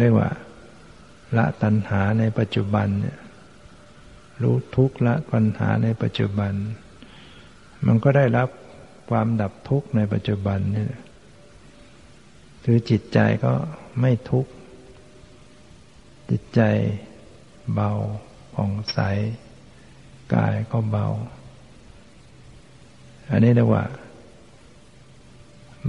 [0.00, 0.30] เรียกว่า
[1.36, 3.18] ละตัณหาในปัจจุบันเนี่ย
[4.42, 6.52] รู้ทุกข์ละปัญหาในปัจจุบัน
[7.86, 8.48] มันก็ได้รับ
[9.10, 10.86] ความดับทุกข์ในปัจจุบันนี่
[12.64, 13.52] คือจิตใจก็
[14.00, 14.50] ไม่ทุกข์
[16.30, 16.60] จิตใจ
[17.72, 17.90] เบา
[18.54, 18.98] ผ่องใส
[20.34, 21.06] กายก็เบา
[23.30, 23.84] อันนี้เรียกว่า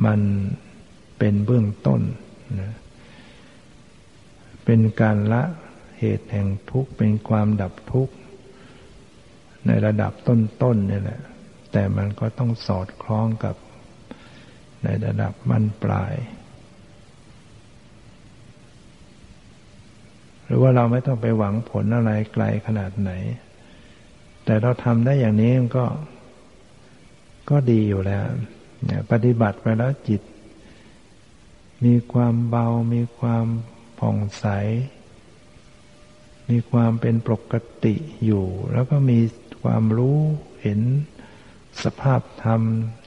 [0.05, 0.21] มัน
[1.17, 2.01] เป็นเบื้องต้น
[2.59, 2.73] นะ
[4.65, 5.43] เป็นการละ
[5.99, 8.13] เหตุแห่งทุกข์เป็นความดับทุกข์
[9.65, 11.21] ในระดับต้นๆนี่แหละ
[11.71, 13.55] แต่มันก็ต้องสอดคล้องกับ
[14.83, 16.13] ในระดับมั่นปลาย
[20.45, 23.11] หรือว่าเราไม่ต้องไปหวังผลอะไรไกลขนาดไหน
[24.45, 25.85] แต่เราทำได้อย่างนี้ก็
[27.49, 28.25] ก็ดีอยู่แล้ว
[29.11, 30.21] ปฏิบัติไปแล้วจิต
[31.85, 33.45] มีความเบา มีความ
[33.99, 34.45] ผ่องใส
[36.49, 39.19] มีความเป็นปกติอยู่ แล้วก็มี
[39.63, 40.17] ความรู้
[40.61, 40.79] เห็น
[41.83, 42.61] สภาพธรรม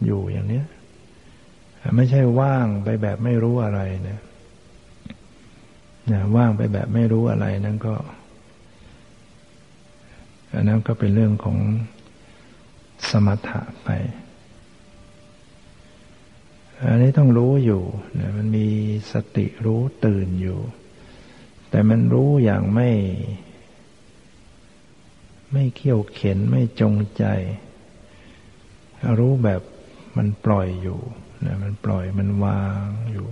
[0.04, 0.62] อยู่อย่างนี้
[1.96, 4.20] ไม่ใช่ว่างไปแบบไม่รู้อะไรนะ
[6.12, 7.94] นะว่างไปแบบไม่รู้อะไรนั่นก็
[10.54, 11.58] อันนั้นก็เป็นเรื่องของ
[13.10, 13.88] สมถะไป
[16.86, 17.82] อันนี้ต้องรู้อยู่
[18.20, 18.66] นะมันมี
[19.12, 20.58] สติรู้ตื่นอยู่
[21.70, 22.90] แต่มันรู้อย่างไม่
[25.52, 27.24] ไม่เขี่ยวเข็นไม่จงใจ
[29.18, 29.62] รู้แบบ
[30.16, 31.00] มันปล่อยอยู่
[31.46, 33.26] นะมันปล่อยมันวางอยู่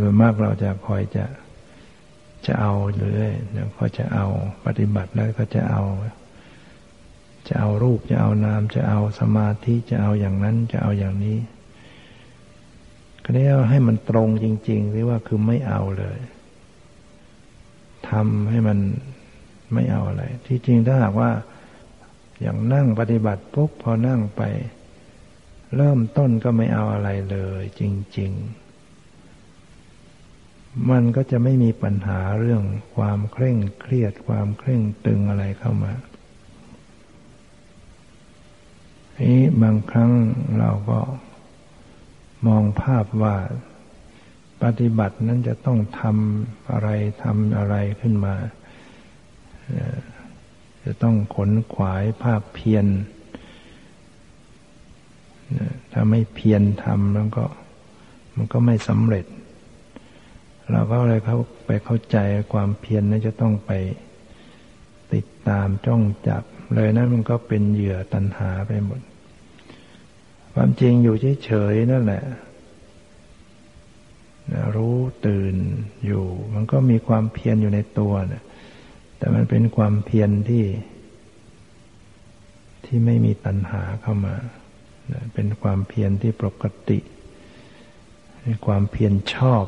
[0.00, 1.24] ส่วนมากเราจะคอยจะ
[2.46, 4.26] จะเอาเลยเดี๋ยวก็จะเอา
[4.64, 5.82] ปฏิบัติแล้วก็จะเอา
[7.48, 11.38] จะเอารูปจะเอานาม จะเอาสมาธิจะเอาอย่างนั้นจะเอาอย่างนี้
[13.24, 16.18] ก็ได้ให้มันตรงจริงๆหรือว่าคือไม่เอาเลย
[18.08, 18.78] ทำให้มัน
[19.72, 21.30] ไม่เอาอะไร ที่จริงถ้าหากว่า
[22.40, 24.42] อย่างนั่งปฏิบัติปุ๊บพอนั่งไป
[25.76, 27.82] เริ่มต้นก็ไม่เอาอะไรเลย จ
[28.18, 28.61] ริง ๆ
[30.90, 32.62] มันก็จะไม่มีปัญหาเรื่อง
[32.96, 35.92] ความเคร่งเครียดความเคร่งตึงอะไรเข้ามา
[39.20, 40.12] นี้บางครั้ง
[40.58, 41.00] เราก็
[42.46, 43.36] มองภาพว่า
[44.62, 46.88] ปฏิบัตินั้นจะต้องทำอะไร
[47.24, 48.34] ทำอะไรขึ้นมา
[50.84, 52.86] จะต้องขนขวายภาพเพียร
[55.92, 57.44] ถ้าไม่เพียรทำแล้วก็
[58.36, 59.26] มันก็ไม่สำเร็จ
[60.72, 62.18] เราก็เลยเขาไปเข้าใจ
[62.52, 63.72] ความเพียรนั้นจะต้องไป
[65.14, 66.42] ติดตามจ้องจับ
[66.74, 69.00] เลยนั้นมันก็เป็นเหยื่อตันหาไปหมด
[70.54, 72.24] ความจริงอยู่เฉยๆนั่นแหละ
[74.76, 74.96] รู้
[75.26, 75.54] ตื่น
[76.06, 78.44] อยู่ มันก็มีความเพียรอยู่ในตัวนะ
[79.18, 80.64] แต่มันเป็นความเพียรที่
[82.84, 84.34] ที่ไม่มีตัณหาเข้ามา
[85.34, 86.98] เป็นความเพียรที่ปกติ
[88.40, 89.64] เป็นความเพียรชอบ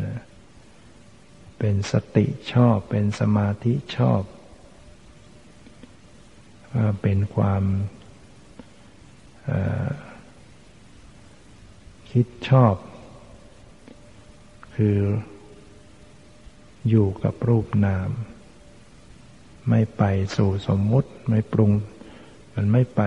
[0.00, 0.12] นะ
[1.58, 4.22] เป็นสติชอบ เป็นสมาธิชอบ
[7.02, 7.64] เป็นความ
[12.10, 12.74] คิดชอบ
[14.76, 14.98] คือ
[16.88, 18.08] อยู่กับรูปนาม
[19.70, 20.02] ไม่ไป
[20.36, 21.72] สู่สมมุติไม่ปรุง
[22.54, 23.02] มันไม่ไป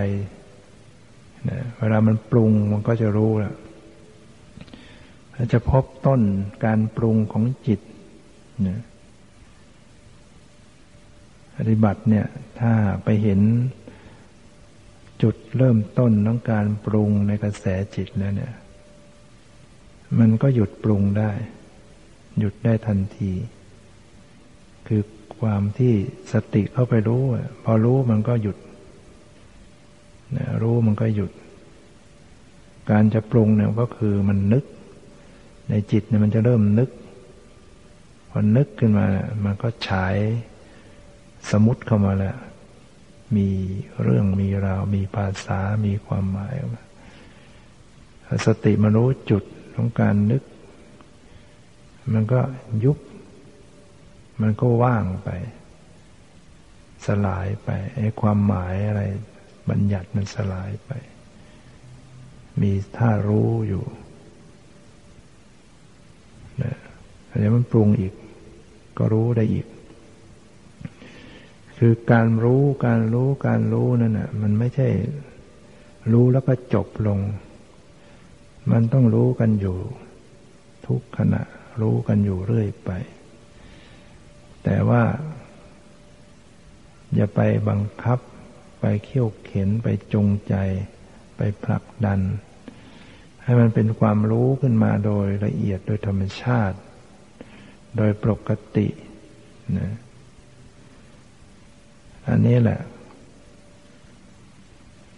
[1.49, 3.55] นะเวลามันปรุงมันก็จะรู้แล้ว
[5.36, 6.21] เราจะพบต้น
[6.65, 7.79] การปรุงของจิต
[8.67, 8.79] นี่ย
[11.57, 12.25] ปฏิบัติเนี่ย
[12.59, 12.73] ถ้า
[13.03, 13.41] ไปเห็น
[15.23, 17.65] จุดเริ่มต้นของการปรุงในกระแส
[17.95, 18.53] จิตแล้วเนี่ย
[20.19, 21.31] มันก็หยุดปรุงได้
[22.39, 23.31] หยุดได้ทันที
[24.88, 25.01] คือ
[25.39, 25.93] ความที่
[26.33, 27.23] สติเข้าไปรู้
[27.63, 28.57] พอรู้มันก็หยุด
[30.61, 31.31] รู้มันก็หยุด
[32.91, 34.63] การจะปรุงเนี่ยก็คือมันนึก
[35.70, 36.89] ในจิตเนี่ยมันจะเริ่มนึก
[38.30, 39.05] พอนึกขึ้นมา
[39.45, 40.16] มันก็ฉาย
[41.49, 42.38] สมุติเข้ามาแล้ว
[43.36, 43.49] มี
[44.03, 46.84] เรื่องมีราว มีภาษา มีความหมายออกมา
[48.45, 49.43] สติมารู้จุด
[49.76, 50.43] ของการนึก
[52.13, 52.41] มันก็
[52.84, 52.97] ยุบ
[54.41, 55.30] มันก็ว่างไป
[57.05, 59.03] สลายไปไอ้ความหมายอะไร
[59.70, 60.91] บัญญัติมันสลายไป
[62.61, 63.86] มีท่ารู้อยู่
[67.38, 68.14] เดี๋ยวมันปรุงอีก
[68.97, 69.68] ก็รู้ได้อีก
[71.78, 74.88] คือการรู้การรู้การรู้นั่นน่ะ มันไม่ใช่
[76.12, 77.20] รู้แล้วก็จบลง
[78.72, 79.78] มันต้องรู้กันอยู่
[80.88, 81.41] ทุกขณะ
[81.82, 82.91] รู้กันอยู่เรื่อยไป
[84.64, 85.03] แต่ว่า
[87.16, 87.39] อย่าไป
[87.70, 88.20] บังคับ
[88.80, 90.56] ไปเขี่ยวเข็นไปจงใจ
[91.38, 92.20] ไปผลักดัน
[93.45, 96.77] ให้มันเป็นความรู้ขึ้นมาโดยละเอียดโดยธรรมชาติ
[97.97, 98.87] โดยปกติ
[99.79, 99.91] นะ
[102.29, 102.79] อันนี้แหละ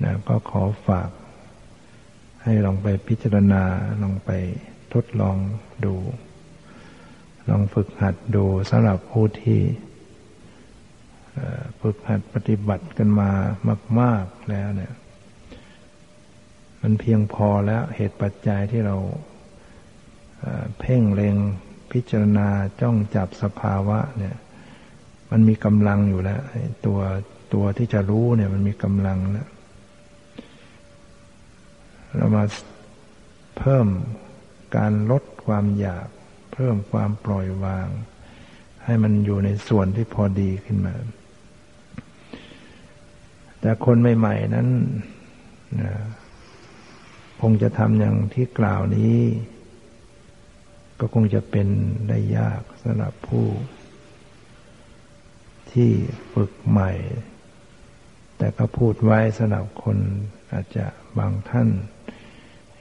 [0.04, 1.10] นะก็ขอฝาก
[2.44, 3.64] ให้ลองไปพิจารณา
[4.02, 4.32] ลองไป
[4.94, 5.38] ทดลอง
[5.86, 5.96] ดู
[7.50, 9.60] ลองฝึกหัดดูสำหรับผู้ที่
[11.82, 13.32] ฝึกหัดปฏิบัติกันมา
[14.00, 14.94] มาก ๆแล้วเนี่ย
[16.82, 18.96] มันเพียงพอแล้วเหตุปัจจัยที่เรา
[20.80, 21.36] เพ่งเล็ง
[21.92, 22.50] พิจารณา
[22.82, 24.36] จ้องจับสภาวะ เนี่ย
[25.32, 26.42] มันมีกำลังอยู่แล้ว
[26.86, 27.00] ตัว
[27.54, 29.50] ตัวที่จะรู้เนี่ย มันมีกำลังแล้ว
[32.16, 32.44] เรามา
[33.60, 33.88] เพิ่ม
[34.78, 36.08] การลดความอยาก
[36.54, 37.88] เพิ่มความปล่อยวาง
[38.86, 40.96] ให้มันอยู่ในส่วนที่พอดีขึ้นมา
[43.62, 44.68] แต่คนใหม่ ๆ นั้น
[47.42, 49.20] คงจะทำอย่างที่กล่าวนี้
[51.00, 51.68] ก็คงจะเป็น
[52.08, 53.48] ได้ยากสำหรับผู้
[55.72, 55.92] ที่
[56.34, 56.92] ฝึกใหม่
[58.38, 59.98] แต่ก็พูดไว้สำหรับคน
[60.54, 60.86] อาจจะ
[61.18, 61.70] บางท่าน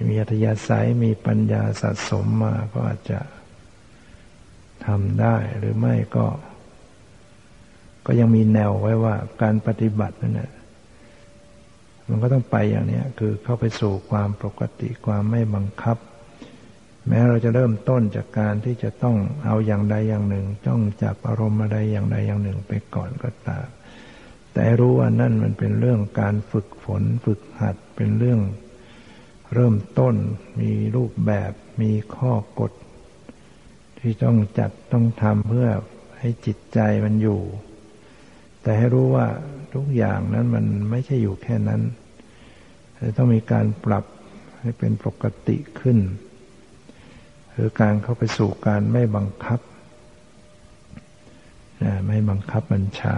[0.09, 3.21] มีอัธยาศัยมีปัญญาสะสมมาก็อาจจะ
[4.87, 6.27] ทำได้หรือไม่ก็
[8.07, 10.51] ก็ยังมีแนวไว้ว่าการปฏิบัตินั่นแหละ
[12.09, 15.97] มันก็ต้องไปอย่างนี้คือเข้าไปสู่ความปกติความไม่บังคับ
[17.09, 23.67] แม้เราจะเริ่มต้นจากการที่จะต้องเอาอย่างใดอย่างหนึ่งต้องจับอารมณ์อะไรอย่างใดอย่างหนึ่งไปก่อนก็ตาม
[24.53, 28.41] แต่รู้ว่านั่นมันเป็นเรื่องการฝึกฝนฝึกหัดเป็นเรื่อง
[29.55, 30.15] เริ่มต้น
[30.61, 31.53] มีรูปแบบ
[31.83, 32.73] มีข้อกฎ
[33.99, 35.69] ที่ต้องจัดต้องทำเพื่อ
[36.19, 37.41] ให้จิตใจมันอยู่
[38.67, 39.27] แต่ให้รู้ว่า
[39.75, 41.81] ทุกอย่างนั้นมันไม่ใช่อยู่แค่นั้น
[43.17, 44.05] ต้องมีการปรับ
[44.61, 45.99] ให้เป็นปกติขึ้น
[47.53, 49.61] หรือการเข้าไปสู่การไม่บังคับ
[52.07, 53.17] ไม่บังคับบัญชา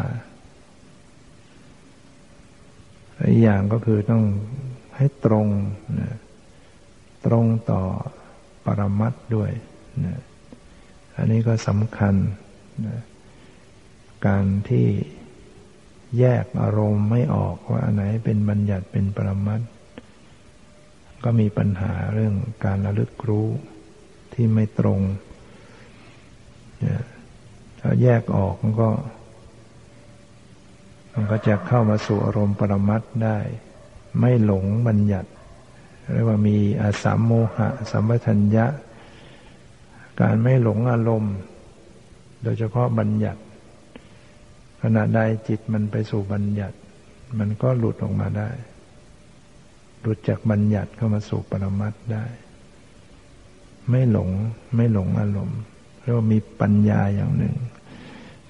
[3.29, 4.25] อีกอย่างก็คือต้อง
[4.97, 5.47] ให้ตรง
[6.01, 6.17] นะ
[7.27, 7.83] ตรงต่อ
[8.65, 9.51] ปรมัตด้วย
[10.05, 10.21] นะ
[11.17, 12.15] อันนี้ก็สำคัญ
[12.87, 12.99] นะ
[14.27, 14.87] การที่
[16.19, 19.61] แยกอารมณ์ไม่ออกว่าอันไหนเป็นบัญญัติเป็นปรมัต
[21.25, 22.35] ก็มีปัญหาเรื่อง
[22.65, 23.49] การระลึกรู้
[24.33, 25.01] ที่ไม่ตรง
[27.81, 28.91] ถ้าแยกออกมันก็
[31.15, 33.39] มันก็จะเข้ามาสู่อารมณ์ปรมัตได้
[34.21, 35.31] ไม่หลงบัญญัติ
[36.13, 38.67] เรียกว่ามีอาสามโมหะสัมปชัญญะ
[40.21, 41.35] การไม่หลงอารมณ์
[42.43, 43.41] โดยเฉพาะบัญญัติ
[44.83, 46.77] ขณะใดจิตมันไปสู่บัญญัติ
[47.39, 48.51] มันก็หลุดออกมาได้
[50.01, 52.25] หลุดจากบัญญัติเข้ามาสู่ปรมัตได้
[53.91, 54.31] ไม่หลง
[54.75, 55.61] ไม่หลงอารมณ์
[56.01, 57.55] เรียกว่ามีปัญญาอย่างหนึ่ง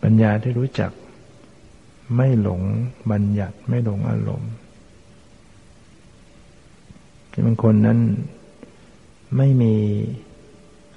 [0.03, 0.93] ปัญญาที่รู้จัก
[2.17, 2.61] ไม่หลง
[3.11, 4.53] บัญญัติ ไม่หลงอารมณ์
[7.45, 7.99] บางคนนั้น
[9.37, 9.75] ไม่มี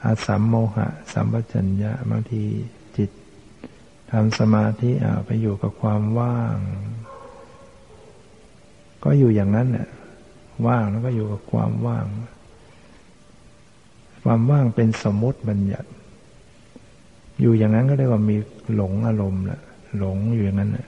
[0.03, 2.43] อาสัมโมหะสัมปชัญญะบางที
[4.12, 6.57] ทำสมาธิอ่าไปอยู่กับความว่าง
[9.03, 9.88] ก็อยู่อย่างนั้นแหละ
[10.68, 12.05] ว่างแล้วก็อยู่กับความว่าง
[14.24, 15.89] ความว่างเป็นสมมติบัญญัติ
[17.41, 18.38] อยู่อย่างนั้นก็เรียกว่ามี
[18.76, 19.62] หลงอารมณ์แหละ
[19.97, 20.88] หลงอยู่อย่างนั้นแหละ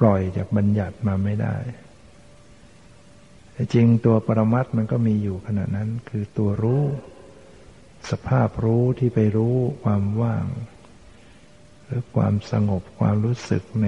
[0.00, 1.56] ปล่อยจากบัญญัติมาไม่ได้
[3.52, 6.82] แต่จริงตัวปรมัตมันก็มีอยู่ขณะนั้น คือตัวรู้
[8.10, 10.44] สภาพรู้ที่ไปรู้ความว่าง
[11.90, 13.86] หรือความสงบความรู้สึกใน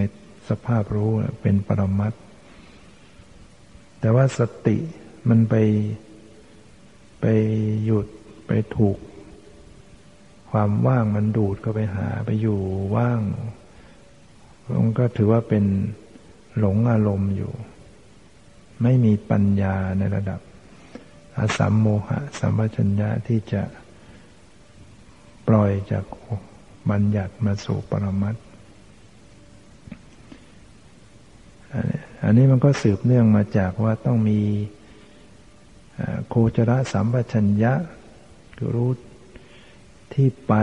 [0.49, 1.11] สภาพรู้
[1.43, 2.13] เป็นปรมัต
[4.01, 4.79] แต่ว่าสติ
[5.29, 5.55] มันไป
[7.21, 7.27] ไป
[7.85, 8.07] หยุด
[8.47, 8.99] ไปถูก
[10.51, 12.61] ความว่างมันดูดก็ไปหาไปอยู่
[12.97, 13.21] ว่าง
[14.83, 15.65] มันก็ถือว่าเป็น
[16.59, 17.53] หลงอารมณ์อยู่
[18.83, 20.41] ไม่มีปัญญาในระดับ
[21.37, 23.63] อาสัมโมหะสัมปชัญญะที่จะ
[25.49, 26.05] ปล่อยจาก
[26.91, 28.37] บัญญัติมาสู่ปรมัต
[32.25, 34.41] อันนี้มันก็สืบเนื่องมาจากว่าต้องมี
[36.29, 37.73] โคจรสัมปชัญญะ
[38.57, 38.91] คือรู้
[40.15, 40.55] ที่ไป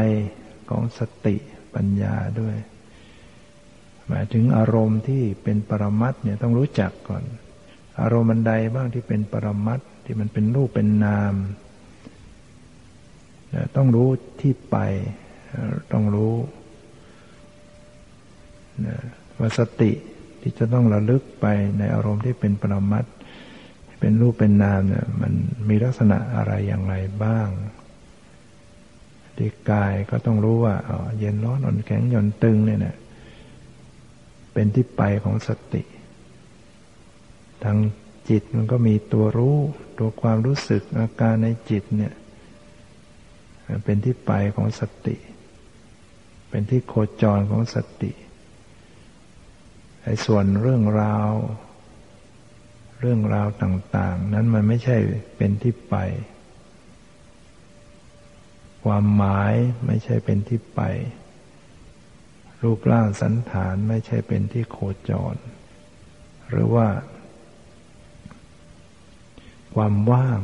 [0.70, 1.36] ของสติ
[1.76, 2.55] ปัญญาด้วย
[4.07, 7.24] หมายถึงอารมณ์ที่เป็นปรมัตเนี่ยต้องรู้จักก่อน
[8.01, 11.34] อารมณ์ันใดบ้างที่เป็นปรมัตที่มันเป็นรูปเป็นนาม
[13.76, 14.09] ต้องรู้
[14.41, 14.78] ที่ไป
[15.91, 16.34] ต้องรู้
[19.39, 19.91] ว่าสติ
[20.41, 21.45] ที่จะต้องระลึกไป
[21.78, 23.06] ในอารมณ์ที่เป็นปรมัต
[24.00, 25.34] เป็นรูปเป็นนามเนี่ยมัน
[25.70, 27.50] มีลักษณะอะไรอย่างไรบ้าง
[29.38, 30.76] ที่กายก็ต้องรู้ว่า
[31.20, 32.95] เย็นร้อนอ่อนแข็งหย่อนตึงเนี่ยนะ
[34.54, 35.84] เป็นที่ไปของสติ
[37.64, 37.78] ทาง
[38.30, 39.58] จิตมันก็มีตัวรู้
[40.00, 42.14] ตัวความรู้สึกอาการในจิตเนี่ย
[43.84, 45.16] เป็นที่ไปของสติ
[46.50, 48.12] เป็นที่โคจรของสติ
[50.04, 51.32] ไอ้ส่วนเรื่องราว
[53.00, 54.97] เรื่องราวต่าง ๆ นั้นมันไม่ใช่
[55.38, 55.95] เป็นที่ไป
[58.86, 59.54] ความหมาย
[59.88, 60.82] ไม่ใช่เป็นที่ไป
[62.62, 64.78] รูปร่างสันฐานไม่ใช่เป็นที่โค
[65.10, 65.36] จร
[66.50, 66.88] หรือว่า
[69.76, 70.39] ความว่าง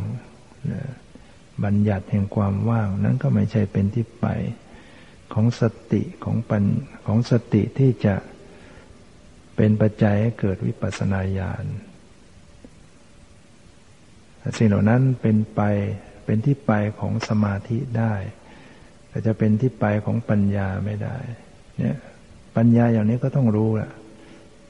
[1.63, 4.27] บัญญัติแห่งความว่าง นั้นก็ไม่ใช่เป็นที่ไป
[5.35, 6.63] ของสติของปัญ
[7.07, 8.15] ของสติที่จะ
[9.55, 11.65] เป็นปัจจัยให้เกิดวิปัสสนาญาณ
[14.57, 15.61] สิ่งเหล่านั้นเป็นไป
[16.25, 18.13] เป็นที่ไปของสมาธิได้
[19.09, 21.17] แต่จะเป็นที่ไปของปัญญาไม่ได้
[21.77, 21.97] เนี่ย
[22.55, 23.91] ปัญญาอย่างนี้ก็ต้องรู้แหละ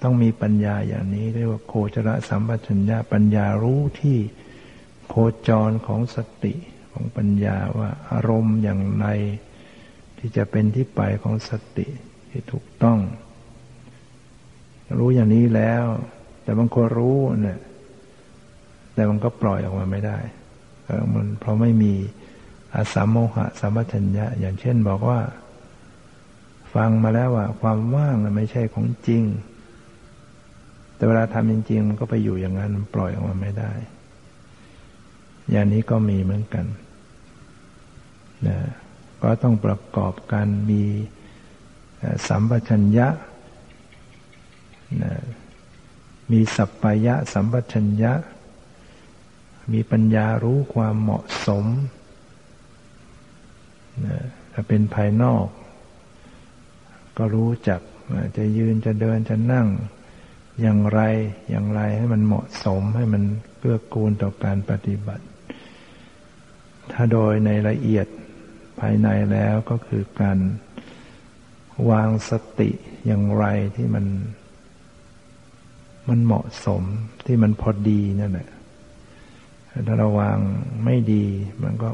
[0.04, 4.18] ต้องมีปัญญาอย่างนี้เรียกว่าโคจรสัมปชัญญะปัญญารู้ที่
[5.10, 5.16] โค
[5.48, 6.54] จรของสติ
[6.94, 9.08] ของปัญญาว่าอารมณ์อย่างไร
[10.28, 11.88] ที่จะเป็นที่ไปของสติ
[12.30, 13.00] ที่ถูกต้อง
[15.00, 15.86] รู้อย่างนี้แล้ว
[16.44, 17.60] แต่บางคนรู้เนี่ย
[18.94, 20.18] แต่มันก็ปล่อยออกมาไม่ได้
[21.14, 21.94] มันเพราะไม่มี
[22.76, 25.20] อาสามโมหะสัมปชัญญะ อย่างเช่นบอกว่า
[26.74, 29.24] ฟังมาแล้วว่า ความว่างไม่ใช่ของจริง
[30.96, 33.72] แต่เวลาทำจริงๆมันก็ไปอยู่อย่างนั้นปล่อยออกมาไม่ได้
[35.52, 36.66] อย่างนี้ก็มีเหมือนกัน
[38.50, 38.60] นะ
[39.22, 40.84] ก็ต้องประกอบการมี
[42.28, 43.08] สัมปชัญญะ
[45.04, 45.14] นะ
[46.32, 48.14] มีสัพพยะสัมปชัญญะ
[49.74, 51.66] มีปัญญารู้ความเหมาะสม
[54.06, 54.18] นะ
[54.54, 55.48] ถ้าเป็นภายนอก
[57.18, 57.82] ก็รู้จัก
[58.38, 59.68] จะยืนจะเดินจะนั่ง
[60.62, 61.02] อย่างไร
[61.50, 63.24] อย่างไรให้มันเหมาะสมให้มัน
[63.60, 65.26] เกื้อกูลต่อการปฏิบัติ
[66.92, 68.08] ถ้าโดยในละเอียด
[68.80, 70.40] ภายในแล้วก็คือการ
[71.90, 72.70] วางสติ
[73.06, 73.46] อย่างไร
[73.76, 74.06] ที่มัน
[76.10, 76.84] มันเหมาะสม
[77.26, 78.50] ที่มันพอดีนั่นแหละ
[79.88, 80.40] ถ้าเราวาง
[80.86, 81.26] ไม่ดี
[81.64, 81.92] มันก็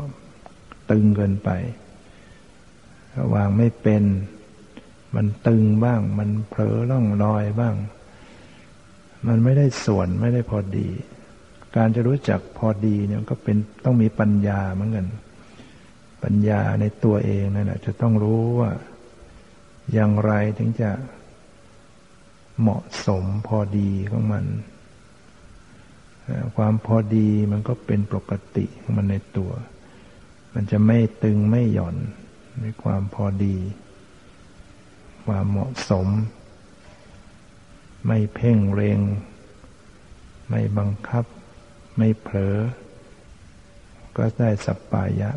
[0.91, 1.49] ตึงเกินไป
[3.13, 4.03] ถ้าวางไม่เป็น
[5.15, 7.75] มันตึงบ้าง มันเผลอล่องลอยบ้าง
[9.27, 10.87] มันไม่ได้ส่วนไม่ได้พอดี
[11.75, 15.07] การจะรู้จักพอดีเนี่ยก็เป็นต้องมีปัญญาเหมือนกัน
[16.23, 18.71] ปัญญาในตัวเองนั่นแหละจะต้องรู้ว่า
[19.93, 20.91] อย่างไรถึงจะ
[22.59, 24.45] เหมาะสมพอดีของมัน
[26.57, 29.51] ความพอดีมันก็เป็นปกติของมันในตัว
[30.53, 31.95] มันจะไม่ตึงไม่หย่อน
[32.61, 33.57] ในความพอดี
[35.25, 36.07] ความเหมาะสม
[38.07, 38.99] ไม่เพ่งเรง
[40.49, 41.25] ไม่บังคับ
[41.97, 42.55] ไม่เผลอ
[44.17, 45.31] ก็ได้สัปปายะ